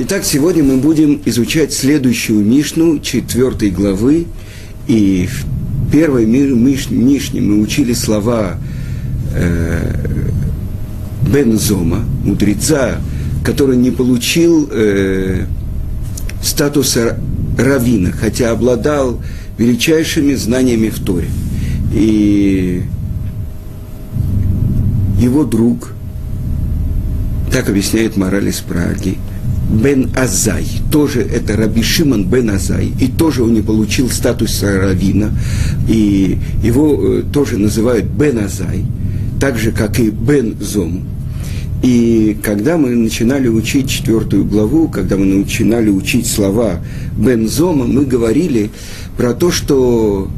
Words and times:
Итак, 0.00 0.24
сегодня 0.24 0.62
мы 0.62 0.76
будем 0.76 1.20
изучать 1.24 1.72
следующую 1.72 2.44
Мишну, 2.44 3.00
четвертой 3.00 3.70
главы. 3.70 4.26
И 4.86 5.26
в 5.26 5.90
первой 5.90 6.24
Мишне 6.24 7.40
мы 7.40 7.60
учили 7.60 7.94
слова 7.94 8.60
э, 9.34 9.94
Бензома, 11.28 12.04
мудреца, 12.22 13.00
который 13.44 13.76
не 13.76 13.90
получил 13.90 14.68
э, 14.70 15.46
статуса 16.44 17.18
равина, 17.58 18.12
хотя 18.12 18.52
обладал 18.52 19.20
величайшими 19.58 20.34
знаниями 20.34 20.90
в 20.90 21.00
Торе. 21.00 21.28
И 21.92 22.84
его 25.18 25.42
друг, 25.42 25.92
так 27.50 27.68
объясняет 27.68 28.16
мораль 28.16 28.48
из 28.48 28.60
Праги, 28.60 29.18
Бен 29.70 30.10
Азай, 30.16 30.66
тоже 30.90 31.20
это 31.20 31.56
Раби 31.56 31.82
Шимон 31.82 32.24
Бен 32.24 32.50
Азай, 32.50 32.92
и 32.98 33.08
тоже 33.08 33.42
он 33.42 33.54
не 33.54 33.60
получил 33.60 34.08
статус 34.08 34.62
равина, 34.62 35.30
и 35.86 36.38
его 36.62 36.98
э, 36.98 37.22
тоже 37.32 37.58
называют 37.58 38.06
Бен 38.06 38.38
Азай, 38.38 38.84
так 39.40 39.58
же, 39.58 39.72
как 39.72 40.00
и 40.00 40.10
Бен 40.10 40.56
Зом. 40.60 41.04
И 41.82 42.36
когда 42.42 42.76
мы 42.76 42.90
начинали 42.90 43.46
учить 43.48 43.88
четвертую 43.88 44.44
главу, 44.44 44.88
когда 44.88 45.16
мы 45.16 45.26
начинали 45.26 45.90
учить 45.90 46.26
слова 46.26 46.80
Бен 47.16 47.48
Зома, 47.48 47.86
мы 47.86 48.04
говорили 48.04 48.70
про 49.16 49.34
то, 49.34 49.52
что 49.52 50.28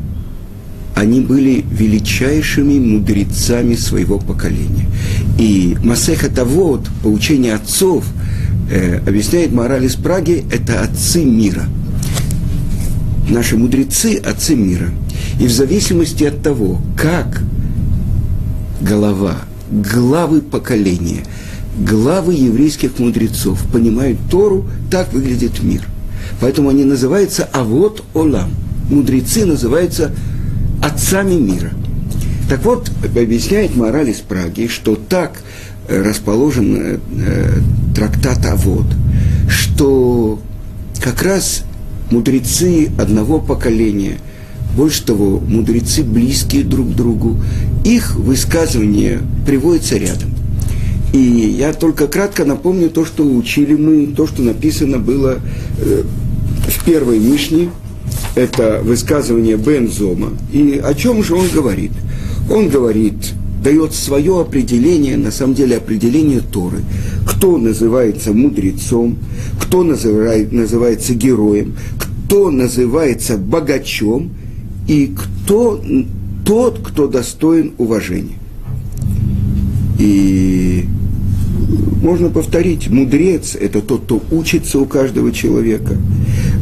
они 0.94 1.20
были 1.20 1.64
величайшими 1.70 2.78
мудрецами 2.78 3.74
своего 3.74 4.18
поколения. 4.18 4.86
И 5.38 5.76
Масеха 5.82 6.28
Тавод, 6.28 6.86
поучение 7.02 7.54
отцов, 7.54 8.04
э, 8.70 8.98
объясняет 9.06 9.52
мораль 9.52 9.84
из 9.84 9.96
Праги, 9.96 10.44
это 10.50 10.80
отцы 10.82 11.24
мира. 11.24 11.64
Наши 13.28 13.56
мудрецы– 13.56 14.16
отцы 14.24 14.54
мира. 14.54 14.88
И 15.38 15.46
в 15.46 15.52
зависимости 15.52 16.24
от 16.24 16.42
того, 16.42 16.80
как 16.96 17.42
голова, 18.80 19.36
главы 19.70 20.40
поколения, 20.40 21.24
главы 21.78 22.34
еврейских 22.34 22.98
мудрецов 22.98 23.62
понимают 23.72 24.18
Тору, 24.30 24.66
так 24.90 25.12
выглядит 25.12 25.62
мир. 25.62 25.82
Поэтому 26.40 26.70
они 26.70 26.84
называются 26.84 27.44
Авод 27.44 28.02
Олам. 28.14 28.50
Мудрецы 28.90 29.44
называются 29.44 30.12
отцами 30.82 31.34
мира. 31.34 31.70
Так 32.48 32.64
вот, 32.64 32.90
объясняет 33.04 33.76
мораль 33.76 34.10
из 34.10 34.16
Праги, 34.16 34.66
что 34.66 34.96
так 34.96 35.40
расположен 35.90 36.76
э, 36.76 36.98
э, 37.18 37.60
трактат 37.94 38.44
Авод, 38.46 38.86
что 39.48 40.38
как 41.00 41.22
раз 41.22 41.64
мудрецы 42.10 42.90
одного 42.98 43.40
поколения, 43.40 44.18
больше 44.76 45.04
того, 45.04 45.40
мудрецы 45.40 46.02
близкие 46.02 46.62
друг 46.64 46.92
к 46.92 46.94
другу, 46.94 47.36
их 47.84 48.14
высказывания 48.16 49.20
приводятся 49.46 49.96
рядом. 49.96 50.30
И 51.12 51.18
я 51.18 51.72
только 51.72 52.06
кратко 52.06 52.44
напомню 52.44 52.88
то, 52.88 53.04
что 53.04 53.24
учили 53.24 53.74
мы, 53.74 54.06
то, 54.06 54.28
что 54.28 54.42
написано 54.42 54.98
было 54.98 55.40
э, 55.78 56.02
в 56.68 56.84
первой 56.84 57.18
Мишне, 57.18 57.70
это 58.36 58.80
высказывание 58.82 59.56
Бензома. 59.56 60.30
И 60.52 60.80
о 60.82 60.94
чем 60.94 61.24
же 61.24 61.34
он 61.34 61.48
говорит? 61.48 61.92
Он 62.48 62.68
говорит, 62.68 63.32
дает 63.62 63.94
свое 63.94 64.40
определение, 64.40 65.16
на 65.16 65.30
самом 65.30 65.54
деле 65.54 65.76
определение 65.76 66.40
Торы. 66.40 66.78
Кто 67.26 67.58
называется 67.58 68.32
мудрецом, 68.32 69.18
кто 69.60 69.82
называет, 69.82 70.52
называется 70.52 71.14
героем, 71.14 71.74
кто 71.98 72.50
называется 72.50 73.36
богачом 73.36 74.30
и 74.88 75.14
кто 75.14 75.82
тот, 76.44 76.80
кто 76.82 77.06
достоин 77.06 77.72
уважения. 77.78 78.38
И 79.98 80.86
можно 82.02 82.30
повторить, 82.30 82.88
мудрец– 82.88 83.54
это 83.60 83.82
тот, 83.82 84.04
кто 84.04 84.22
учится 84.30 84.78
у 84.78 84.86
каждого 84.86 85.32
человека. 85.32 85.96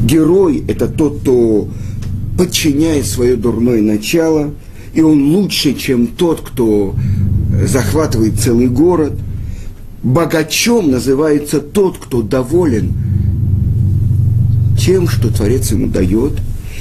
Герой– 0.05 0.65
это 0.69 0.89
тот, 0.89 1.21
кто 1.21 1.69
подчиняет 2.37 3.07
свое 3.07 3.37
дурное 3.37 3.81
начало, 3.81 4.53
и 4.95 5.01
он 5.01 5.35
лучше, 5.35 5.75
чем 5.75 6.07
тот, 6.07 6.41
кто 6.41 6.95
захватывает 7.65 8.39
целый 8.41 8.69
город. 8.69 9.13
Богачом 10.03 10.91
называется 10.91 11.61
тот, 11.61 11.99
кто 11.99 12.23
доволен 12.23 12.93
тем, 14.79 15.09
что 15.09 15.33
Творец 15.33 15.71
ему 15.71 15.89
дает. 15.89 16.33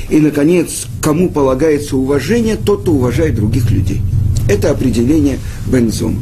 И, 0.09 0.19
наконец, 0.19 0.87
кому 1.01 1.29
полагается 1.29 1.97
уважение, 1.97 2.55
тот, 2.55 2.81
кто 2.81 2.93
уважает 2.93 3.35
других 3.35 3.69
людей. 3.71 4.01
Это 4.47 4.71
определение 4.71 5.39
Бензома. 5.65 6.19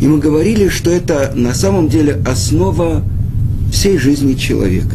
И 0.00 0.06
мы 0.06 0.18
говорили, 0.18 0.68
что 0.68 0.90
это 0.90 1.32
на 1.34 1.54
самом 1.54 1.88
деле 1.88 2.22
основа 2.24 3.02
всей 3.72 3.98
жизни 3.98 4.34
человека. 4.34 4.94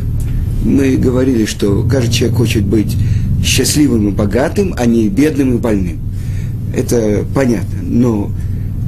Мы 0.64 0.96
говорили, 0.96 1.46
что 1.46 1.86
каждый 1.90 2.14
человек 2.14 2.38
хочет 2.38 2.64
быть 2.64 2.96
счастливым 3.44 4.08
и 4.08 4.12
богатым, 4.12 4.74
а 4.78 4.86
не 4.86 5.10
бедным 5.10 5.56
и 5.56 5.58
больным. 5.58 6.00
Это 6.74 7.26
понятно. 7.34 7.80
Но 7.82 8.32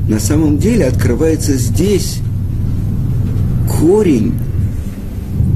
на 0.07 0.19
самом 0.19 0.57
деле 0.57 0.85
открывается 0.85 1.57
здесь 1.57 2.19
корень 3.69 4.34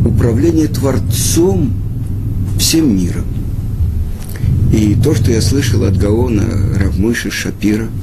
управления 0.05 0.67
Творцом 0.67 1.71
всем 2.57 2.95
миром. 2.95 3.25
И 4.73 4.95
то, 5.03 5.15
что 5.15 5.31
я 5.31 5.41
слышал 5.41 5.83
от 5.83 5.97
Гаона 5.97 6.45
Равмыши 6.79 7.31
Шапира– 7.31 7.87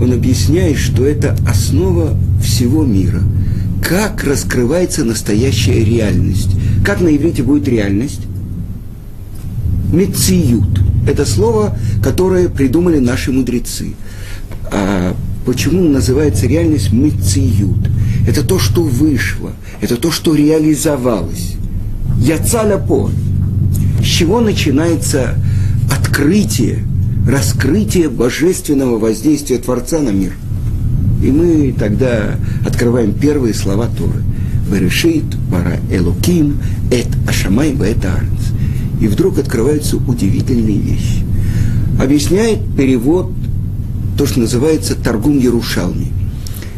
он 0.00 0.12
объясняет, 0.12 0.78
что 0.78 1.04
это 1.04 1.36
основа 1.46 2.16
всего 2.40 2.84
мира. 2.84 3.20
Как 3.82 4.22
раскрывается 4.24 5.04
настоящая 5.04 5.84
реальность. 5.84 6.50
Как 6.84 7.00
на 7.00 7.08
иврите 7.14 7.42
будет 7.42 7.66
реальность? 7.68 8.20
Мециют. 9.92 10.80
Это 11.08 11.24
слово, 11.24 11.74
которое 12.02 12.50
придумали 12.50 12.98
наши 12.98 13.32
мудрецы. 13.32 13.94
А 14.70 15.16
почему 15.46 15.88
называется 15.88 16.46
реальность 16.46 16.92
мециют? 16.92 17.90
Это 18.28 18.44
то, 18.46 18.58
что 18.58 18.82
вышло, 18.82 19.52
это 19.80 19.96
то, 19.96 20.12
что 20.12 20.34
реализовалось. 20.34 21.54
Яцаля 22.18 22.76
по. 22.76 23.10
С 24.02 24.04
чего 24.04 24.40
начинается 24.40 25.34
открытие 25.90 26.84
раскрытие 27.26 28.10
божественного 28.10 28.98
воздействия 28.98 29.58
Творца 29.58 30.00
на 30.00 30.10
мир. 30.10 30.32
И 31.22 31.30
мы 31.30 31.74
тогда 31.78 32.36
открываем 32.66 33.12
первые 33.14 33.54
слова 33.54 33.86
Торы. 33.96 34.22
Берешит, 34.70 35.24
бара 35.50 35.78
элуким, 35.90 36.58
эт 36.90 37.08
ашамай, 37.26 37.72
эт 37.72 38.04
арнц. 38.04 38.37
И 39.00 39.08
вдруг 39.08 39.38
открываются 39.38 39.96
удивительные 39.96 40.78
вещи. 40.78 41.24
Объясняет 42.00 42.60
перевод 42.76 43.32
то, 44.16 44.26
что 44.26 44.40
называется 44.40 44.94
Торгум 44.94 45.38
Ярушалми. 45.38 46.12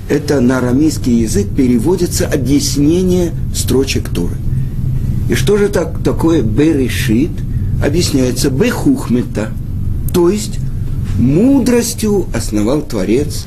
Это 0.09 0.41
на 0.41 0.59
арамейский 0.59 1.21
язык 1.21 1.49
переводится 1.55 2.27
объяснение 2.27 3.33
строчек 3.55 4.09
Торы. 4.09 4.37
И 5.29 5.35
что 5.35 5.57
же 5.57 5.69
так, 5.69 6.03
такое 6.03 6.43
Берешит? 6.43 7.31
Объясняется 7.83 8.51
Бехухмета– 8.51 9.53
то 10.13 10.29
есть 10.29 10.59
мудростью 11.19 12.27
основал 12.35 12.83
Творец 12.83 13.45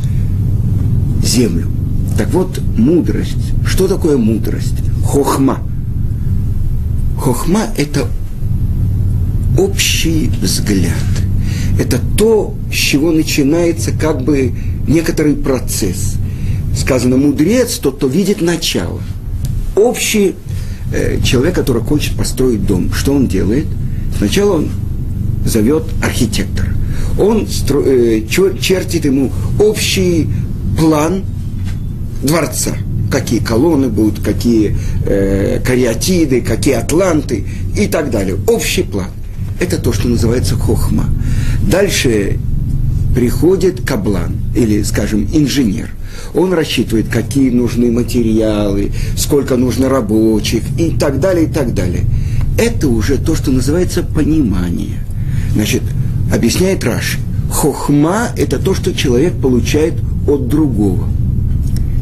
землю. 1.23 1.67
Так 2.17 2.31
вот, 2.33 2.61
мудрость. 2.77 3.53
Что 3.65 3.87
такое 3.87 4.17
мудрость? 4.17 4.75
Хохма. 5.03 5.59
Хохма– 7.19 7.61
это 7.77 8.07
общий 9.57 10.29
взгляд. 10.41 10.93
Это 11.79 11.99
то, 12.17 12.55
с 12.71 12.75
чего 12.75 13.11
начинается 13.11 13.91
как 13.91 14.23
бы 14.23 14.53
некоторый 14.87 15.35
процесс. 15.35 16.15
Сказано, 16.75 17.17
мудрец, 17.17 17.77
тот, 17.77 17.97
кто 17.97 18.07
видит 18.07 18.41
начало. 18.41 19.01
Общий 19.75 20.35
э, 20.93 21.19
человек, 21.23 21.55
который 21.55 21.81
хочет 21.81 22.15
построить 22.15 22.65
дом, 22.65 22.91
что 22.93 23.13
он 23.13 23.27
делает? 23.27 23.65
Сначала 24.17 24.57
он 24.57 24.69
зовет 25.45 25.83
архитектор. 26.01 26.73
Он 27.19 27.47
стро, 27.47 27.83
э, 27.85 28.21
чертит 28.27 29.05
ему 29.05 29.31
общий 29.59 30.27
план 30.77 31.23
дворца. 32.23 32.71
Какие 33.11 33.39
колонны 33.39 33.89
будут, 33.89 34.23
какие 34.23 34.75
э, 35.05 35.59
кариатиды, 35.63 36.41
какие 36.41 36.75
атланты 36.75 37.45
и 37.77 37.87
так 37.87 38.09
далее. 38.09 38.37
Общий 38.47 38.83
план. 38.83 39.09
Это 39.63 39.77
то, 39.77 39.93
что 39.93 40.09
называется 40.09 40.55
хохма. 40.57 41.05
Дальше 41.71 42.37
приходит 43.15 43.87
каблан, 43.87 44.35
или, 44.53 44.83
скажем, 44.83 45.25
инженер. 45.31 45.89
Он 46.33 46.51
рассчитывает, 46.51 47.07
какие 47.07 47.49
нужны 47.49 47.89
материалы, 47.89 48.91
сколько 49.15 49.55
нужно 49.55 49.87
рабочих 49.87 50.63
и 50.77 50.89
так 50.89 51.21
далее, 51.21 51.45
и 51.45 51.47
так 51.47 51.73
далее. 51.73 52.03
Это 52.57 52.89
уже 52.89 53.17
то, 53.17 53.35
что 53.35 53.51
называется 53.51 54.03
понимание. 54.03 54.99
Значит, 55.53 55.83
объясняет 56.29 56.83
Раши. 56.83 57.19
Хохма– 57.49 58.31
это 58.37 58.59
то, 58.59 58.75
что 58.75 58.93
человек 58.93 59.31
получает 59.35 59.93
от 60.27 60.49
другого. 60.49 61.07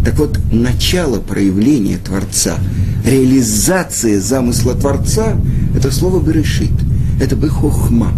Так 0.04 0.18
вот, 0.18 0.40
начало 0.52 1.20
проявления 1.20 2.00
Творца, 2.04 2.58
реализация 3.06 4.20
замысла 4.20 4.74
Творца– 4.74 5.36
это 5.76 5.92
слово 5.92 6.20
«берешит», 6.26 6.72
это 7.22 7.36
бы 7.36 7.50
хохма. 7.50 8.12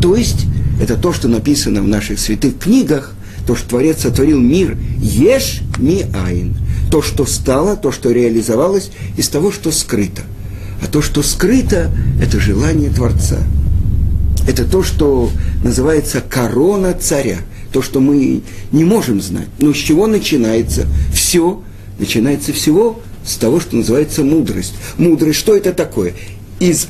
То 0.00 0.14
есть, 0.14 0.46
это 0.80 0.96
то, 0.96 1.12
что 1.12 1.28
написано 1.28 1.82
в 1.82 1.88
наших 1.88 2.20
святых 2.20 2.58
книгах, 2.58 3.12
то, 3.46 3.56
что 3.56 3.70
Творец 3.70 4.02
сотворил 4.02 4.38
мир 4.38 4.78
еш 5.00 5.62
ми 5.78 6.06
айн. 6.14 6.56
То, 6.90 7.02
что 7.02 7.26
стало, 7.26 7.76
то, 7.76 7.90
что 7.90 8.12
реализовалось 8.12 8.92
из 9.16 9.28
того, 9.28 9.50
что 9.50 9.72
скрыто. 9.72 10.22
А 10.82 10.86
то, 10.86 11.02
что 11.02 11.22
скрыто, 11.22 11.90
это 12.22 12.38
желание 12.38 12.90
Творца. 12.90 13.38
Это 14.46 14.64
то, 14.64 14.82
что 14.82 15.30
называется 15.64 16.20
корона 16.20 16.94
царя. 16.94 17.38
То, 17.72 17.82
что 17.82 18.00
мы 18.00 18.42
не 18.72 18.84
можем 18.84 19.20
знать. 19.20 19.48
Но 19.58 19.72
с 19.72 19.76
чего 19.76 20.06
начинается 20.06 20.86
все? 21.12 21.62
Начинается 21.98 22.52
всего 22.52 23.00
с 23.24 23.36
того, 23.36 23.60
что 23.60 23.76
называется 23.76 24.22
мудрость. 24.22 24.74
Мудрость, 24.98 25.38
что 25.38 25.56
это 25.56 25.72
такое? 25.72 26.14
Из 26.58 26.88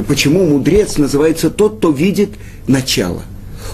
почему 0.00 0.46
мудрец 0.46 0.96
называется 0.96 1.50
тот, 1.50 1.78
кто 1.78 1.90
видит 1.90 2.30
начало. 2.66 3.22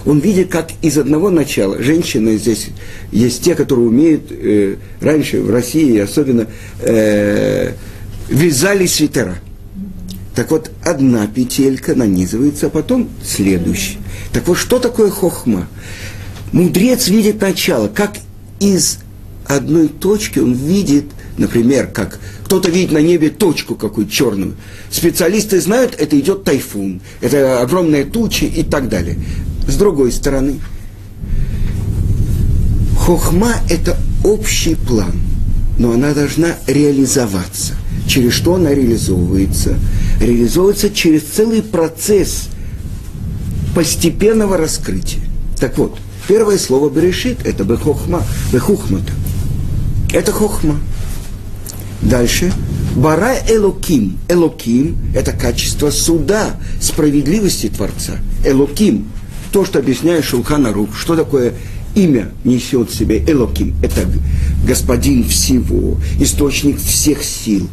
Он 0.05 0.19
видит, 0.19 0.49
как 0.49 0.69
из 0.81 0.97
одного 0.97 1.29
начала. 1.29 1.81
Женщины 1.81 2.37
здесь 2.37 2.67
есть 3.11 3.43
те, 3.43 3.55
которые 3.55 3.87
умеют, 3.87 4.31
э, 4.31 4.75
раньше 5.01 5.41
в 5.41 5.49
России 5.49 5.97
особенно, 5.99 6.47
э, 6.81 7.73
вязали 8.29 8.85
свитера. 8.85 9.39
Так 10.35 10.51
вот, 10.51 10.71
одна 10.83 11.27
петелька 11.27 11.95
нанизывается, 11.95 12.67
а 12.67 12.69
потом 12.69 13.09
следующая. 13.23 13.97
Так 14.31 14.47
вот, 14.47 14.57
что 14.57 14.79
такое 14.79 15.09
хохма? 15.09 15.67
Мудрец 16.51 17.07
видит 17.09 17.41
начало, 17.41 17.87
как 17.87 18.13
из 18.59 18.99
одной 19.45 19.87
точки 19.87 20.39
он 20.39 20.53
видит, 20.53 21.05
например, 21.39 21.87
как 21.87 22.19
кто-то 22.45 22.69
видит 22.69 22.91
на 22.91 22.99
небе 22.99 23.29
точку 23.29 23.75
какую-то 23.75 24.11
черную. 24.11 24.55
Специалисты 24.91 25.59
знают, 25.59 25.95
это 25.97 26.19
идет 26.19 26.43
тайфун, 26.43 27.01
это 27.21 27.61
огромные 27.61 28.05
тучи 28.05 28.43
и 28.43 28.63
так 28.63 28.89
далее. 28.89 29.17
С 29.67 29.75
другой 29.75 30.11
стороны, 30.11 30.59
хохма– 32.97 33.53
это 33.69 33.97
общий 34.23 34.75
план, 34.75 35.13
но 35.77 35.93
она 35.93 36.13
должна 36.13 36.55
реализоваться. 36.67 37.73
Через 38.07 38.33
что 38.33 38.55
она 38.55 38.73
реализовывается? 38.73 39.75
Реализовывается 40.19 40.89
через 40.89 41.23
целый 41.23 41.61
процесс 41.61 42.49
постепенного 43.75 44.57
раскрытия. 44.57 45.21
Так 45.59 45.77
вот, 45.77 45.97
первое 46.27 46.57
слово 46.57 46.89
«берешит»– 46.89 47.37
это 47.45 47.63
«бехохма», 47.63 48.23
«бехухмата». 48.51 49.13
Это 50.11 50.31
хохма. 50.31 50.79
Дальше. 52.01 52.51
Бара 52.95 53.35
Элоким. 53.47 54.17
Элоким– 54.27 54.97
это 55.15 55.31
качество 55.31 55.89
суда, 55.91 56.55
справедливости 56.81 57.67
Творца. 57.67 58.13
Элоким– 58.45 59.07
то, 59.51 59.65
что 59.65 59.79
объясняет 59.79 60.25
Шулхан 60.25 60.65
Арух, 60.67 60.95
что 60.95 61.15
такое 61.15 61.53
имя 61.95 62.31
несет 62.43 62.89
в 62.89 62.95
себе 62.95 63.23
Элоким. 63.25 63.75
Это 63.81 64.01
господин 64.65 65.23
всего, 65.23 65.97
источник 66.19 66.79
всех 66.79 67.23
сил, 67.23 67.67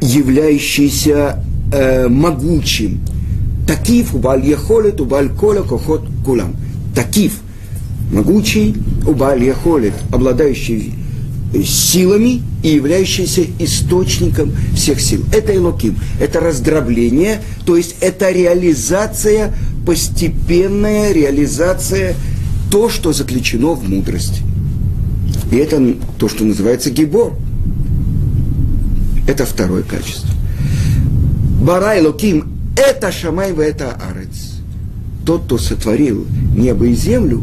являющийся 0.00 1.44
э, 1.72 2.08
могучим. 2.08 3.00
Такив, 3.66 4.14
убаль 4.14 4.46
яхолет, 4.46 5.00
убаль 5.00 5.28
коля, 5.28 5.62
кохот 5.62 6.06
кулам. 6.24 6.54
Такив, 6.94 7.40
могучий, 8.12 8.76
убаль 9.06 9.42
яхолет, 9.42 9.94
обладающий 10.12 10.94
силами 11.64 12.42
и 12.62 12.70
являющийся 12.70 13.44
источником 13.58 14.52
всех 14.74 15.00
сил. 15.00 15.24
Это 15.32 15.54
Элоким, 15.54 15.96
это 16.20 16.40
раздробление, 16.40 17.40
то 17.64 17.76
есть 17.76 17.96
это 18.00 18.30
реализация 18.30 19.54
постепенная 19.86 21.12
реализация 21.12 22.16
то, 22.70 22.90
что 22.90 23.12
заключено 23.12 23.72
в 23.72 23.88
мудрости. 23.88 24.42
И 25.50 25.56
это 25.56 25.94
то, 26.18 26.28
что 26.28 26.44
называется 26.44 26.90
гибор. 26.90 27.34
Это 29.28 29.46
второе 29.46 29.84
качество. 29.84 30.28
Барай 31.62 32.02
Луким– 32.02 32.48
это 32.76 33.10
Шамай 33.12 33.52
это 33.52 33.92
Арец. 33.92 34.56
Тот, 35.24 35.44
кто 35.44 35.58
сотворил 35.58 36.26
небо 36.56 36.86
и 36.86 36.94
землю, 36.94 37.42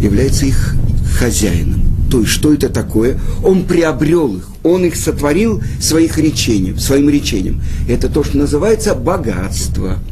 является 0.00 0.46
их 0.46 0.74
хозяином. 1.18 1.82
То 2.10 2.20
есть, 2.20 2.32
что 2.32 2.52
это 2.52 2.68
такое? 2.68 3.18
Он 3.44 3.64
приобрел 3.64 4.36
их, 4.36 4.48
он 4.62 4.84
их 4.84 4.96
сотворил 4.96 5.62
своих 5.80 6.18
речением, 6.18 6.78
своим 6.78 7.08
речением. 7.08 7.62
Это 7.88 8.08
то, 8.08 8.24
что 8.24 8.38
называется 8.38 8.94
богатство– 8.94 9.98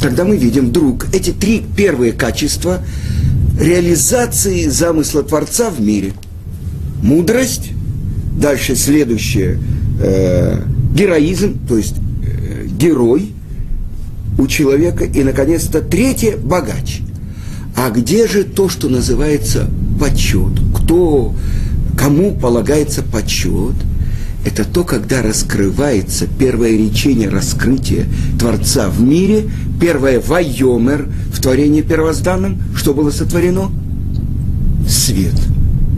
тогда 0.00 0.24
мы 0.24 0.36
видим 0.36 0.68
вдруг 0.68 1.06
эти 1.14 1.30
три 1.30 1.64
первые 1.76 2.12
качества 2.12 2.82
реализации 3.58 4.68
замысла 4.68 5.22
Творца 5.22 5.70
в 5.70 5.80
мире. 5.80 6.12
Мудрость, 7.02 7.70
дальше 8.38 8.76
следующее, 8.76 9.58
э, 10.02 10.60
героизм, 10.94 11.58
то 11.66 11.76
есть 11.76 11.94
э, 11.96 12.66
герой 12.66 13.32
у 14.38 14.46
человека, 14.46 15.04
и, 15.04 15.22
наконец-то, 15.22 15.80
третье– 15.80 16.36
богач. 16.38 17.00
А 17.76 17.90
где 17.90 18.26
же 18.26 18.44
то, 18.44 18.68
что 18.68 18.88
называется 18.88 19.70
почет? 20.00 20.52
Кто, 20.84 21.34
кому 21.96 22.32
полагается 22.32 23.02
почет– 23.02 23.74
это 24.44 24.64
то, 24.64 24.84
когда 24.84 25.22
раскрывается 25.22 26.26
первое 26.26 26.72
речение 26.72 27.30
раскрытия 27.30 28.06
Творца 28.38 28.90
в 28.90 29.00
мире, 29.00 29.48
первое 29.80 30.20
«Вайомер» 30.20 31.08
в 31.32 31.40
творении 31.40 31.80
первозданном, 31.80 32.60
что 32.76 32.92
было 32.92 33.10
сотворено? 33.10 33.70
Свет. 34.86 35.34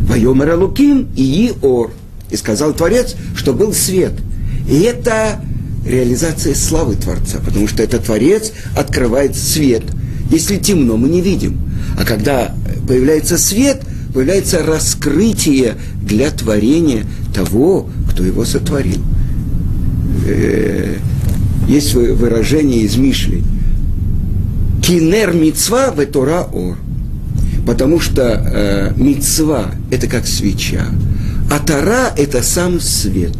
«Вайомер 0.08 0.50
Алуким» 0.50 1.08
и 1.16 1.48
«Иор». 1.48 1.90
И 2.30 2.36
сказал 2.36 2.72
Творец, 2.72 3.16
что 3.34 3.52
был 3.52 3.72
свет. 3.72 4.12
И 4.68 4.78
это 4.80 5.40
реализация 5.84 6.54
славы 6.54 6.94
Творца, 6.94 7.38
потому 7.44 7.66
что 7.66 7.82
этот 7.82 8.04
Творец 8.04 8.52
открывает 8.76 9.34
свет. 9.34 9.82
Если 10.30 10.56
темно, 10.56 10.96
мы 10.96 11.08
не 11.08 11.20
видим. 11.20 11.58
А 11.98 12.04
когда 12.04 12.54
появляется 12.86 13.38
свет, 13.38 13.82
появляется 14.16 14.64
раскрытие 14.64 15.74
для 16.00 16.30
творения 16.30 17.04
того, 17.34 17.86
кто 18.10 18.24
его 18.24 18.46
сотворил. 18.46 19.02
Э, 20.26 20.96
есть 21.68 21.92
выражение 21.92 22.80
из 22.80 22.96
Мишли. 22.96 23.44
Кинер 24.82 25.34
мицва 25.34 25.90
в 25.90 26.02
Тора 26.06 26.44
ор. 26.50 26.78
Потому 27.66 28.00
что 28.00 28.22
э, 28.22 28.94
мицва– 28.96 29.66
это 29.90 30.06
как 30.06 30.26
свеча, 30.26 30.86
а 31.50 31.58
Тора– 31.58 32.10
это 32.16 32.42
сам 32.42 32.80
свет. 32.80 33.36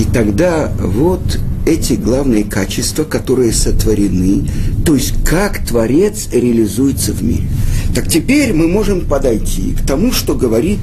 И 0.00 0.04
тогда 0.12 0.72
вот 0.80 1.38
эти 1.64 1.92
главные 1.92 2.42
качества, 2.42 3.04
которые 3.04 3.52
сотворены, 3.52 4.48
то 4.86 4.94
есть 4.94 5.14
как 5.24 5.66
Творец 5.66 6.28
реализуется 6.30 7.12
в 7.12 7.20
мире. 7.20 7.48
Так 7.92 8.08
теперь 8.08 8.52
мы 8.52 8.68
можем 8.68 9.00
подойти 9.00 9.72
к 9.72 9.84
тому, 9.84 10.12
что 10.12 10.36
говорит 10.36 10.78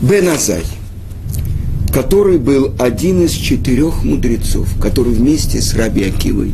Бен 0.00 0.28
Азай, 0.28 0.62
который 1.92 2.38
был 2.38 2.72
один 2.78 3.24
из 3.24 3.32
четырех 3.32 4.04
мудрецов, 4.04 4.68
который 4.80 5.12
вместе 5.12 5.60
с 5.60 5.74
Раби 5.74 6.04
Акивой 6.04 6.52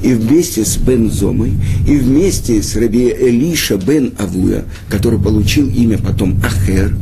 и 0.00 0.14
вместе 0.14 0.64
с 0.64 0.76
Бен 0.76 1.10
Зомой, 1.10 1.54
и 1.88 1.96
вместе 1.96 2.62
с 2.62 2.76
Раби 2.76 3.08
Элиша 3.08 3.78
Бен 3.78 4.14
Авуя, 4.16 4.62
который 4.88 5.18
получил 5.18 5.68
имя 5.68 5.98
потом 5.98 6.40
Ахер, 6.44 6.94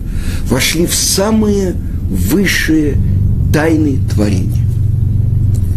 вошли 0.44 0.86
в 0.86 0.94
самые 0.94 1.76
высшие 2.08 2.96
тайны 3.52 3.98
творения. 4.10 4.65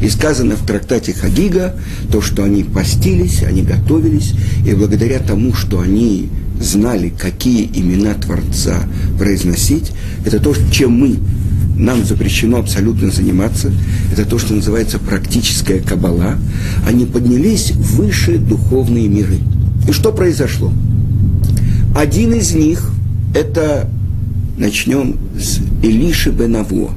И 0.02 0.10
сказано 0.10 0.56
в 0.56 0.66
трактате 0.66 1.14
Хагига, 1.14 1.76
то, 2.12 2.22
что 2.22 2.44
они 2.44 2.64
постились, 2.64 3.44
они 3.44 3.64
готовились, 3.64 4.34
и 4.66 4.74
благодаря 4.74 5.20
тому, 5.20 5.54
что 5.54 5.82
они 5.82 6.30
знали, 6.60 7.10
какие 7.10 7.66
имена 7.66 8.14
Творца 8.14 8.84
произносить, 9.18 9.92
это 10.26 10.40
то, 10.40 10.54
чем 10.72 10.94
мы, 10.94 11.18
нам 11.76 12.06
запрещено 12.06 12.58
абсолютно 12.58 13.10
заниматься, 13.10 13.72
это 14.12 14.26
то, 14.26 14.38
что 14.38 14.54
называется 14.54 15.00
практическая 15.00 15.80
кабала, 15.80 16.36
они 16.86 17.06
поднялись 17.06 17.72
в 17.72 17.98
высшие 17.98 18.38
духовные 18.38 19.08
миры. 19.08 19.38
И 19.88 19.92
что 19.92 20.12
произошло? 20.12 20.74
Один 21.96 22.34
из 22.34 22.54
них, 22.54 22.92
это, 23.34 23.90
начнем 24.58 25.16
с 25.40 25.60
Илиши 25.82 26.32
Бенаво, 26.32 26.92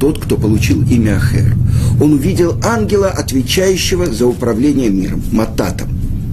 тот, 0.00 0.22
кто 0.22 0.36
получил 0.36 0.82
имя 0.88 1.16
Ахер. 1.16 1.54
Он 2.00 2.14
увидел 2.14 2.58
ангела, 2.62 3.08
отвечающего 3.08 4.06
за 4.06 4.26
управление 4.26 4.90
миром, 4.90 5.22
Мататом. 5.32 5.88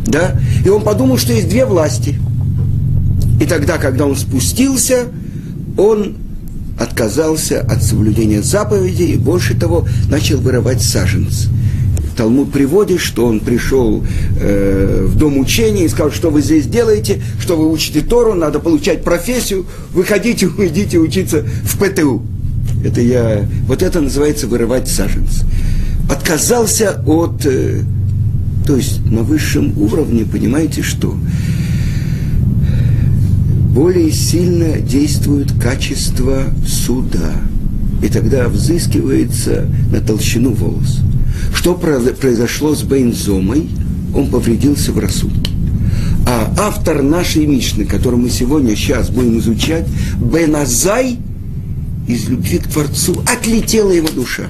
Да? 0.05 0.39
И 0.65 0.69
он 0.69 0.83
подумал, 0.83 1.17
что 1.17 1.33
есть 1.33 1.49
две 1.49 1.65
власти. 1.65 2.19
И 3.39 3.45
тогда, 3.45 3.77
когда 3.77 4.05
он 4.05 4.15
спустился, 4.15 5.05
он 5.77 6.17
отказался 6.77 7.61
от 7.61 7.83
соблюдения 7.83 8.41
заповедей 8.41 9.13
и, 9.13 9.17
больше 9.17 9.55
того, 9.55 9.87
начал 10.09 10.37
вырывать 10.37 10.81
саженцы. 10.81 11.49
Талмуд 12.17 12.51
приводит, 12.51 12.99
что 12.99 13.25
он 13.25 13.39
пришел 13.39 14.03
э, 14.39 15.05
в 15.07 15.17
дом 15.17 15.37
учения 15.37 15.85
и 15.85 15.89
сказал, 15.89 16.11
что 16.11 16.29
вы 16.29 16.41
здесь 16.41 16.67
делаете, 16.67 17.21
что 17.39 17.55
вы 17.55 17.71
учите 17.71 18.01
Тору, 18.01 18.33
надо 18.33 18.59
получать 18.59 19.03
профессию, 19.03 19.65
выходите, 19.91 20.47
уйдите 20.47 20.97
учиться 20.97 21.43
в 21.63 21.77
ПТУ. 21.77 22.21
Это 22.83 23.01
я, 23.01 23.45
вот 23.67 23.83
это 23.83 24.01
называется 24.01 24.47
вырывать 24.47 24.87
саженцы. 24.87 25.45
Отказался 26.09 27.01
от, 27.05 27.45
э, 27.45 27.83
то 28.65 28.75
есть 28.75 29.05
на 29.05 29.23
высшем 29.23 29.77
уровне, 29.77 30.25
понимаете, 30.25 30.81
что 30.81 31.15
более 33.73 34.11
сильно 34.11 34.79
действует 34.79 35.51
качество 35.53 36.43
суда. 36.67 37.33
И 38.03 38.07
тогда 38.07 38.47
взыскивается 38.49 39.67
на 39.91 40.01
толщину 40.01 40.53
волос. 40.53 40.99
Что 41.53 41.75
произошло 41.75 42.75
с 42.75 42.81
Бейнзомой? 42.81 43.69
Он 44.13 44.27
повредился 44.27 44.91
в 44.91 44.99
рассудке. 44.99 45.51
А 46.27 46.53
автор 46.57 47.01
нашей 47.01 47.45
Мишны, 47.45 47.85
которую 47.85 48.23
мы 48.23 48.29
сегодня 48.29 48.75
сейчас 48.75 49.09
будем 49.09 49.39
изучать, 49.39 49.87
Беназай, 50.17 51.17
из 52.07 52.29
любви 52.29 52.57
к 52.57 52.67
Творцу, 52.67 53.21
отлетела 53.25 53.91
его 53.91 54.09
душа. 54.09 54.47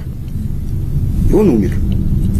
И 1.30 1.32
он 1.32 1.48
умер. 1.48 1.74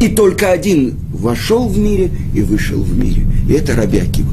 И 0.01 0.09
только 0.09 0.51
один 0.51 0.97
вошел 1.13 1.69
в 1.69 1.79
мире 1.79 2.11
и 2.35 2.41
вышел 2.43 2.83
в 2.83 2.99
мире. 2.99 3.27
И 3.49 3.53
это 3.53 3.75
Рабиакива. 3.75 4.33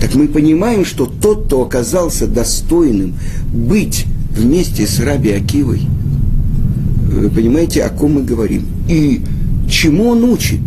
Так 0.00 0.14
мы 0.14 0.28
понимаем, 0.28 0.84
что 0.84 1.06
тот, 1.06 1.46
кто 1.46 1.62
оказался 1.62 2.26
достойным 2.26 3.14
быть 3.52 4.06
вместе 4.30 4.86
с 4.86 5.00
Раби 5.00 5.30
Акивой, 5.32 5.82
вы 7.10 7.30
понимаете, 7.30 7.82
о 7.82 7.88
ком 7.88 8.14
мы 8.14 8.22
говорим. 8.22 8.66
И 8.88 9.22
чему 9.68 10.10
он 10.10 10.24
учит? 10.24 10.60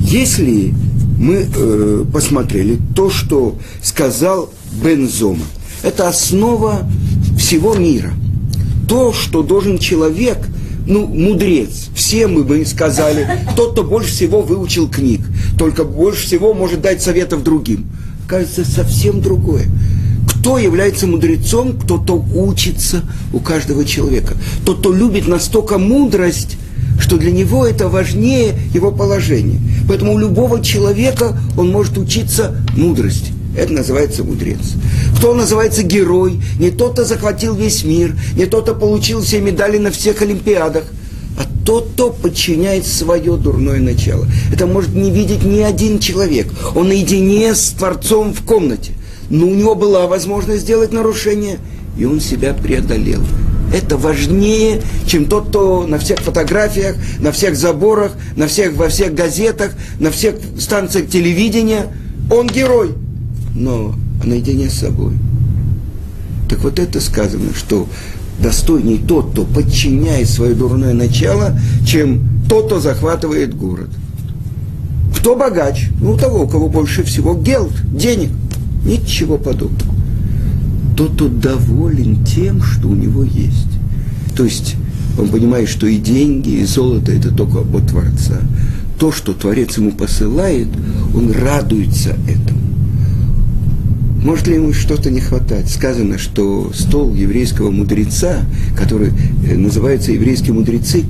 Если 0.00 0.72
мы 1.18 1.46
э, 1.52 2.04
посмотрели 2.12 2.78
то, 2.94 3.10
что 3.10 3.58
сказал 3.82 4.50
Бензома, 4.84 5.44
это 5.82 6.08
основа 6.08 6.86
всего 7.36 7.74
мира. 7.74 8.12
То, 8.88 9.12
что 9.12 9.42
должен 9.42 9.78
человек, 9.78 10.38
ну, 10.86 11.06
мудрец, 11.06 11.88
все 11.94 12.26
мы 12.26 12.44
бы 12.44 12.64
сказали, 12.64 13.26
тот, 13.56 13.72
кто 13.72 13.82
больше 13.82 14.10
всего 14.10 14.42
выучил 14.42 14.88
книг, 14.88 15.20
только 15.58 15.84
больше 15.84 16.26
всего 16.26 16.54
может 16.54 16.80
дать 16.80 17.02
советов 17.02 17.42
другим 17.42 17.86
кажется 18.26 18.64
совсем 18.64 19.20
другое. 19.20 19.66
Кто 20.28 20.58
является 20.58 21.06
мудрецом, 21.06 21.78
кто-то 21.78 22.14
учится 22.14 23.02
у 23.32 23.40
каждого 23.40 23.84
человека. 23.84 24.34
Тот, 24.64 24.80
кто 24.80 24.92
любит 24.92 25.26
настолько 25.26 25.78
мудрость, 25.78 26.56
что 27.00 27.16
для 27.16 27.30
него 27.30 27.66
это 27.66 27.88
важнее 27.88 28.58
его 28.72 28.90
положения. 28.90 29.60
Поэтому 29.88 30.14
у 30.14 30.18
любого 30.18 30.62
человека 30.62 31.38
он 31.56 31.70
может 31.70 31.98
учиться 31.98 32.56
мудрости. 32.76 33.32
Это 33.56 33.72
называется 33.72 34.22
мудрец. 34.22 34.74
Кто 35.18 35.34
называется 35.34 35.82
герой? 35.82 36.40
Не 36.58 36.70
тот, 36.70 36.92
кто 36.92 37.04
захватил 37.04 37.54
весь 37.54 37.84
мир, 37.84 38.14
не 38.36 38.46
тот, 38.46 38.64
кто 38.64 38.74
получил 38.74 39.22
все 39.22 39.40
медали 39.40 39.78
на 39.78 39.90
всех 39.90 40.22
олимпиадах– 40.22 40.84
а 41.36 41.44
тот, 41.64 41.90
кто 41.92 42.10
подчиняет 42.10 42.86
свое 42.86 43.36
дурное 43.36 43.80
начало. 43.80 44.26
Это 44.52 44.66
может 44.66 44.94
не 44.94 45.10
видеть 45.10 45.44
ни 45.44 45.60
один 45.60 45.98
человек. 45.98 46.48
Он 46.74 46.88
наедине 46.88 47.54
с 47.54 47.70
Творцом 47.70 48.32
в 48.32 48.42
комнате. 48.42 48.92
Но 49.28 49.46
у 49.46 49.54
него 49.54 49.74
была 49.74 50.06
возможность 50.06 50.62
сделать 50.62 50.92
нарушение, 50.92 51.58
и 51.98 52.04
он 52.04 52.20
себя 52.20 52.54
преодолел. 52.54 53.20
Это 53.74 53.96
важнее, 53.96 54.80
чем 55.06 55.26
тот, 55.26 55.48
кто 55.48 55.86
на 55.86 55.98
всех 55.98 56.20
фотографиях, 56.20 56.96
на 57.18 57.32
всех 57.32 57.56
заборах, 57.56 58.12
на 58.36 58.46
всех, 58.46 58.74
во 58.74 58.88
всех 58.88 59.12
газетах, 59.14 59.72
на 59.98 60.10
всех 60.10 60.36
станциях 60.58 61.08
телевидения. 61.08 61.92
Он 62.30 62.46
герой, 62.46 62.94
но 63.56 63.94
наедине 64.24 64.68
с 64.68 64.74
собой. 64.74 65.14
Так 66.48 66.62
вот 66.62 66.78
это 66.78 67.00
сказано, 67.00 67.54
что 67.54 67.88
достойней 68.40 68.98
тот, 68.98 69.32
кто 69.32 69.44
подчиняет 69.44 70.28
свое 70.28 70.54
дурное 70.54 70.92
начало, 70.92 71.58
чем 71.86 72.20
тот, 72.48 72.66
кто 72.66 72.80
захватывает 72.80 73.56
город. 73.56 73.90
Кто 75.16 75.34
богач? 75.34 75.88
Ну, 76.00 76.12
у 76.12 76.18
того, 76.18 76.44
у 76.44 76.48
кого 76.48 76.68
больше 76.68 77.02
всего 77.02 77.34
гелд, 77.34 77.72
денег. 77.92 78.30
Ничего 78.84 79.38
подобного. 79.38 79.94
Тот, 80.96 81.14
кто 81.14 81.28
доволен 81.28 82.24
тем, 82.24 82.62
что 82.62 82.88
у 82.88 82.94
него 82.94 83.24
есть. 83.24 83.66
То 84.36 84.44
есть 84.44 84.76
он 85.18 85.28
понимает, 85.28 85.68
что 85.68 85.86
и 85.86 85.96
деньги, 85.98 86.50
и 86.50 86.64
золото– 86.64 87.10
это 87.12 87.34
только 87.34 87.58
от 87.58 87.88
Творца. 87.88 88.40
То, 88.98 89.10
что 89.10 89.32
Творец 89.32 89.76
ему 89.78 89.92
посылает, 89.92 90.68
он 91.14 91.32
радуется 91.32 92.10
этому. 92.28 92.60
Может 94.26 94.48
ли 94.48 94.56
ему 94.56 94.72
что-то 94.72 95.08
не 95.08 95.20
хватать? 95.20 95.70
Сказано, 95.70 96.18
что 96.18 96.72
стол 96.74 97.14
еврейского 97.14 97.70
мудреца, 97.70 98.40
который 98.76 99.12
э, 99.48 99.54
называется 99.54 100.10
еврейские 100.10 100.52
мудрецы 100.52 101.04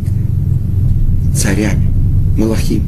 царями, 1.35 1.89
Малахим, 2.37 2.83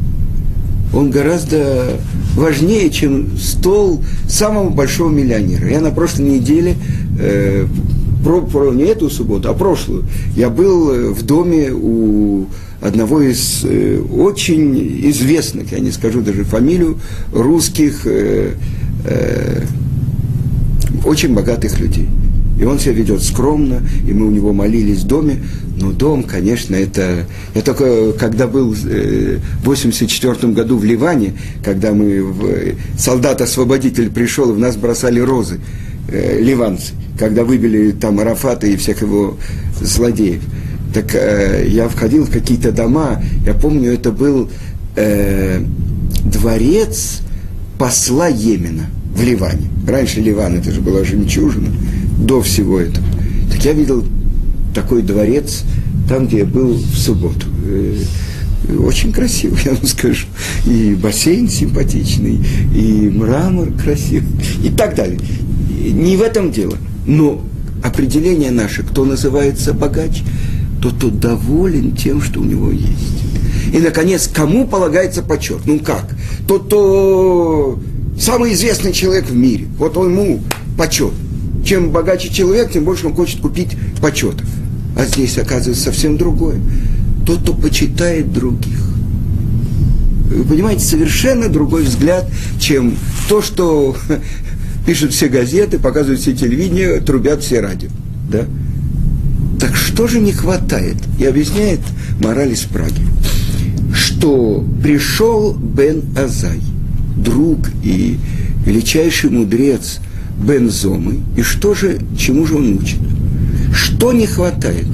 он 0.92 1.10
гораздо 1.10 1.98
важнее, 2.34 2.90
чем 2.90 3.38
стол 3.38 4.04
самого 4.28 4.68
большого 4.68 5.08
миллионера. 5.08 5.66
Я 5.66 5.80
на 5.80 5.92
прошлой 5.92 6.26
неделе, 6.26 6.74
э, 7.18 7.66
про, 8.22 8.42
про, 8.42 8.74
не 8.74 8.84
эту 8.84 9.08
субботу, 9.08 9.48
а 9.48 9.54
прошлую, 9.54 10.04
я 10.36 10.50
был 10.50 10.90
э, 10.90 11.08
в 11.08 11.22
доме 11.22 11.70
у 11.72 12.48
одного 12.82 13.22
из 13.22 13.64
э, 13.64 13.98
очень 13.98 15.08
известных, 15.08 15.72
я 15.72 15.78
не 15.78 15.90
скажу 15.90 16.20
даже 16.20 16.44
фамилию, 16.44 16.98
русских 17.32 18.02
э, 18.04 18.56
э, 19.06 19.62
очень 21.04 21.34
богатых 21.34 21.78
людей. 21.78 22.08
И 22.58 22.64
он 22.64 22.78
себя 22.78 22.94
ведет 22.94 23.22
скромно, 23.22 23.82
и 24.06 24.12
мы 24.12 24.26
у 24.26 24.30
него 24.30 24.52
молились 24.52 25.00
в 25.00 25.06
доме. 25.06 25.40
Но 25.76 25.92
дом, 25.92 26.24
конечно, 26.24 26.74
это... 26.74 27.24
Я 27.54 27.62
только 27.62 28.12
когда 28.12 28.48
был 28.48 28.74
э, 28.74 29.38
в 29.62 29.66
84 29.66 30.52
году 30.52 30.76
в 30.76 30.84
Ливане, 30.84 31.34
когда 31.64 31.92
мы... 31.92 32.22
В, 32.22 32.74
солдат-освободитель 32.98 34.10
пришел, 34.10 34.50
и 34.50 34.54
в 34.54 34.58
нас 34.58 34.76
бросали 34.76 35.20
розы, 35.20 35.60
э, 36.08 36.40
ливанцы, 36.40 36.94
когда 37.16 37.44
выбили 37.44 37.92
там 37.92 38.18
Арафата 38.18 38.66
и 38.66 38.76
всех 38.76 39.02
его 39.02 39.36
злодеев. 39.80 40.42
Так 40.92 41.14
э, 41.14 41.64
я 41.68 41.88
входил 41.88 42.24
в 42.24 42.30
какие-то 42.30 42.72
дома, 42.72 43.22
я 43.46 43.54
помню, 43.54 43.92
это 43.92 44.10
был 44.10 44.50
э, 44.96 45.62
дворец 46.24 47.20
посла 47.78 48.26
Йемена– 48.26 48.86
в 49.14 49.22
Ливане. 49.22 49.68
Раньше 49.86 50.20
Ливан 50.20 50.56
это 50.56 50.70
же 50.70 50.80
была 50.80 51.04
жемчужина, 51.04 51.70
до 52.18 52.40
всего 52.42 52.80
этого. 52.80 53.06
Так 53.50 53.64
я 53.64 53.72
видел 53.72 54.04
такой 54.74 55.02
дворец, 55.02 55.64
там, 56.08 56.26
где 56.26 56.38
я 56.38 56.44
был 56.44 56.74
в 56.74 56.96
субботу. 56.96 57.46
Э, 57.66 57.96
очень 58.78 59.12
красивый, 59.12 59.58
я 59.64 59.72
вам 59.72 59.86
скажу. 59.86 60.26
И 60.66 60.94
бассейн 60.94 61.48
симпатичный, 61.48 62.40
и 62.74 63.10
мрамор 63.14 63.72
красивый, 63.72 64.28
и 64.62 64.70
так 64.70 64.94
далее. 64.94 65.18
Не 65.92 66.16
в 66.16 66.22
этом 66.22 66.52
дело. 66.52 66.76
Но 67.06 67.44
определение 67.82 68.50
наше, 68.50 68.82
кто 68.82 69.04
называется 69.04 69.72
богач, 69.72 70.22
тот, 70.82 70.94
кто 70.94 71.10
доволен 71.10 71.96
тем, 71.96 72.22
что 72.22 72.40
у 72.40 72.44
него 72.44 72.70
есть. 72.70 73.24
И, 73.72 73.78
наконец, 73.78 74.28
кому 74.32 74.66
полагается 74.66 75.22
почет? 75.22 75.60
Ну 75.66 75.78
как? 75.80 76.14
Тот, 76.46 76.66
кто 76.66 77.78
самый 78.18 78.52
известный 78.52 78.92
человек 78.92 79.26
в 79.26 79.34
мире. 79.34 79.66
Вот 79.78 79.96
он 79.96 80.10
ему 80.10 80.40
почет. 80.76 81.12
Чем 81.64 81.90
богаче 81.90 82.30
человек, 82.30 82.72
тем 82.72 82.84
больше 82.84 83.06
он 83.06 83.14
хочет 83.14 83.40
купить 83.40 83.76
почета. 84.00 84.44
А 84.96 85.04
здесь 85.04 85.38
оказывается 85.38 85.84
совсем 85.84 86.16
другое. 86.16 86.60
Тот, 87.26 87.40
кто 87.42 87.54
почитает 87.54 88.32
других. 88.32 88.78
Вы 90.30 90.44
понимаете, 90.44 90.84
совершенно 90.84 91.48
другой 91.48 91.84
взгляд, 91.84 92.28
чем 92.58 92.96
то, 93.28 93.40
что 93.40 93.96
пишут 94.86 95.12
все 95.12 95.28
газеты, 95.28 95.78
показывают 95.78 96.20
все 96.20 96.34
телевидение, 96.34 97.00
трубят 97.00 97.42
все 97.42 97.60
радио. 97.60 97.88
Да? 98.30 98.44
Так 99.60 99.76
что 99.76 100.06
же 100.06 100.20
не 100.20 100.32
хватает? 100.32 100.96
И 101.18 101.24
объясняет 101.24 101.80
мораль 102.20 102.52
из 102.52 102.60
Праги, 102.60 103.02
что 103.94 104.64
пришел 104.82 105.54
Бен 105.54 106.02
Азай– 106.16 106.60
друг 107.22 107.70
и 107.82 108.18
величайший 108.64 109.30
мудрец 109.30 110.00
Бензомы, 110.38 111.20
и 111.36 111.42
что 111.42 111.74
же, 111.74 111.98
чему 112.16 112.46
же 112.46 112.56
он 112.56 112.78
учит? 112.78 113.00
Что 113.72 114.12
не 114.12 114.26
хватает? 114.26 114.86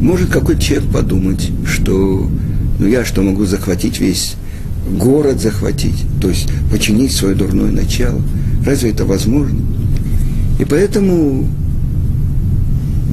Может 0.00 0.30
какой-то 0.30 0.62
человек 0.62 0.90
подумать, 0.90 1.50
что 1.66 2.28
ну 2.78 2.86
я 2.86 3.04
что 3.04 3.22
могу 3.22 3.44
захватить 3.44 4.00
весь 4.00 4.36
город 4.98 5.40
захватить, 5.40 6.04
то 6.20 6.28
есть 6.28 6.48
починить 6.70 7.12
свое 7.12 7.34
дурное 7.34 7.70
начало. 7.70 8.20
Разве 8.64 8.90
это 8.90 9.04
возможно? 9.04 9.60
И 10.58 10.64
поэтому 10.64 11.46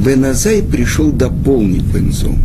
Беназай 0.06 0.63
пришел 0.63 1.12
дополнить 1.12 1.84
Бензом. 1.84 2.39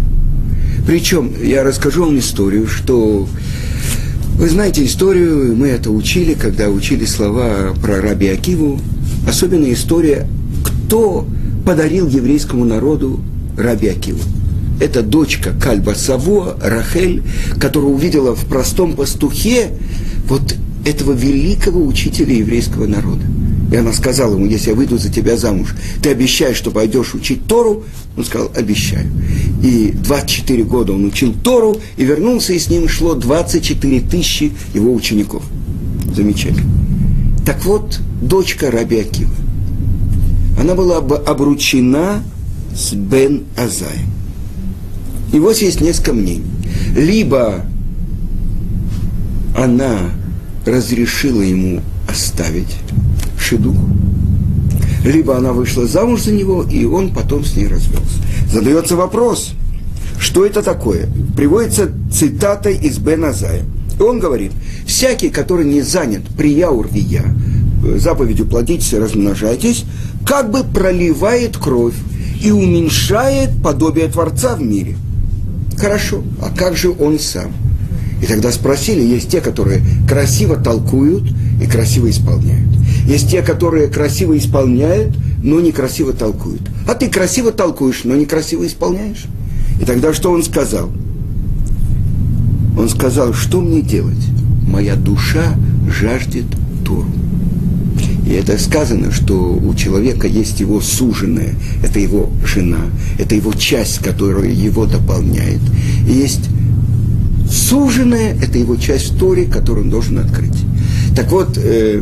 Причем, 0.87 1.33
я 1.43 1.63
расскажу 1.63 2.05
вам 2.05 2.19
историю, 2.19 2.67
что 2.67 3.29
вы 4.37 4.49
знаете 4.49 4.85
историю, 4.85 5.55
мы 5.57 5.69
это 5.69 5.91
учили, 5.91 6.35
когда 6.35 6.69
учили 6.69 7.05
слова 7.05 7.75
про 7.81 8.01
Раби 8.01 8.29
Акиву, 8.29 8.81
особенно 9.27 9.73
история, 9.73 10.27
кто 10.65 11.27
подарил 11.65 12.09
еврейскому 12.09 12.65
народу 12.65 13.21
Раби 13.57 13.89
Акиву. 13.89 14.21
Это 14.81 15.03
дочка 15.03 15.53
Кальба 15.61 15.93
Саво, 15.93 16.57
Рахель, 16.61 17.23
которая 17.61 17.93
увидела 17.93 18.35
в 18.35 18.47
простом 18.47 18.95
пастухе 18.95 19.71
вот 20.27 20.57
этого 20.85 21.13
великого 21.13 21.87
учителя 21.87 22.35
еврейского 22.35 22.87
народа. 22.87 23.23
И 23.73 23.77
она 23.77 23.95
сказала 23.95 24.35
ему, 24.35 24.45
если 24.45 24.69
я 24.69 24.77
выйду 24.77 24.99
за 24.99 25.11
тебя 25.11 25.39
замуж, 25.39 25.75
ты 26.03 26.11
обещаешь, 26.11 26.59
что 26.59 26.71
пойдешь 26.71 27.15
учить 27.15 27.47
Тору? 27.47 27.85
Он 28.19 28.25
сказал, 28.25 28.51
обещаю. 28.55 29.11
И 29.63 29.93
24 29.95 30.63
года 30.65 30.93
он 30.93 31.07
учил 31.07 31.33
Тору, 31.33 31.81
и 31.97 32.05
вернулся, 32.05 32.53
и 32.53 32.59
с 32.59 32.69
ним 32.69 32.87
шло 32.87 33.15
24 33.15 34.01
тысячи 34.03 34.53
его 34.75 34.93
учеников. 34.93 35.43
Замечательно. 36.15 36.71
Так 37.47 37.65
вот, 37.65 37.99
дочка 38.21 38.71
Раби 38.71 38.99
Акива. 38.99 39.35
Она 40.61 40.75
была 40.75 40.99
обручена 40.99 42.23
с 42.77 42.93
Бен 42.93 43.45
Азаем. 43.57 44.11
И 45.33 45.39
вот 45.39 45.57
есть 45.57 45.81
несколько 45.81 46.13
мнений. 46.13 46.45
Либо 46.95 47.65
она 49.57 50.11
разрешила 50.67 51.41
ему 51.41 51.81
оставить 52.07 52.77
шедух, 53.43 53.77
либо 55.05 55.37
она 55.37 55.53
вышла 55.53 55.87
замуж 55.87 56.23
за 56.23 56.33
него, 56.33 56.63
и 56.63 56.85
он 56.85 57.13
потом 57.13 57.45
с 57.45 57.57
ней 57.57 57.67
развелся. 57.67 58.23
Задается 58.51 58.97
вопрос, 58.97 59.55
что 60.19 60.47
это 60.47 60.63
такое? 60.63 61.09
Приводится 61.37 61.91
цитата 62.13 62.71
из 62.71 62.99
Бен 62.99 63.25
Азая. 63.25 63.65
Он 64.01 64.21
говорит, 64.21 64.53
всякий, 64.87 65.29
который 65.29 65.65
не 65.67 65.83
занят 65.83 66.23
прияурвия, 66.37 67.25
заповедью 67.97 68.47
плодитесь 68.47 68.93
и 68.93 68.99
размножайтесь, 68.99 69.85
как 70.27 70.51
бы 70.51 70.63
проливает 70.65 71.57
кровь 71.57 71.95
и 72.41 72.51
уменьшает 72.51 73.51
подобие 73.63 74.09
Творца 74.09 74.57
в 74.57 74.63
мире. 74.63 74.97
Хорошо, 75.77 76.23
а 76.41 76.57
как 76.57 76.77
же 76.77 76.91
он 76.91 77.19
сам? 77.19 77.53
И 78.23 78.27
тогда 78.27 78.53
спросили, 78.53 79.01
есть 79.01 79.31
те, 79.31 79.41
которые 79.41 79.83
красиво 80.09 80.57
толкуют 80.57 81.25
и 81.61 81.67
красиво 81.67 82.09
исполняют. 82.09 82.72
Есть 83.07 83.31
те, 83.31 83.43
которые 83.43 83.89
красиво 83.89 84.37
исполняют, 84.37 85.17
но 85.43 85.61
некрасиво 85.61 86.13
толкуют. 86.13 86.63
А 86.87 86.95
ты 86.95 87.09
красиво 87.09 87.53
толкуешь, 87.53 88.05
но 88.05 88.15
некрасиво 88.15 88.67
исполняешь. 88.67 89.27
И 89.81 89.85
тогда 89.85 90.13
что 90.13 90.31
он 90.31 90.43
сказал? 90.43 90.91
Он 92.79 92.89
сказал, 92.89 93.35
что 93.35 93.61
мне 93.61 93.83
делать? 93.83 94.25
Моя 94.67 94.95
душа 94.95 95.55
жаждет 95.89 96.47
Тору. 96.85 97.07
И 98.27 98.31
это 98.31 98.57
сказано, 98.59 99.11
что 99.11 99.35
у 99.35 99.75
человека 99.75 100.27
есть 100.27 100.61
его 100.61 100.81
суженая, 100.81 101.55
это 101.85 101.99
его 101.99 102.31
жена, 102.45 102.87
это 103.19 103.35
его 103.35 103.53
часть, 103.53 103.99
которая 103.99 104.49
его 104.49 104.87
дополняет. 104.87 105.61
И 106.09 106.13
есть 106.13 106.49
суженая, 107.51 108.35
это 108.41 108.59
его 108.59 108.77
часть 108.77 109.13
в 109.13 109.19
Торе, 109.19 109.45
которую 109.45 109.85
он 109.85 109.91
должен 109.91 110.19
открыть. 110.19 110.65
Так 111.15 111.31
вот, 111.31 111.59
э, 111.59 112.01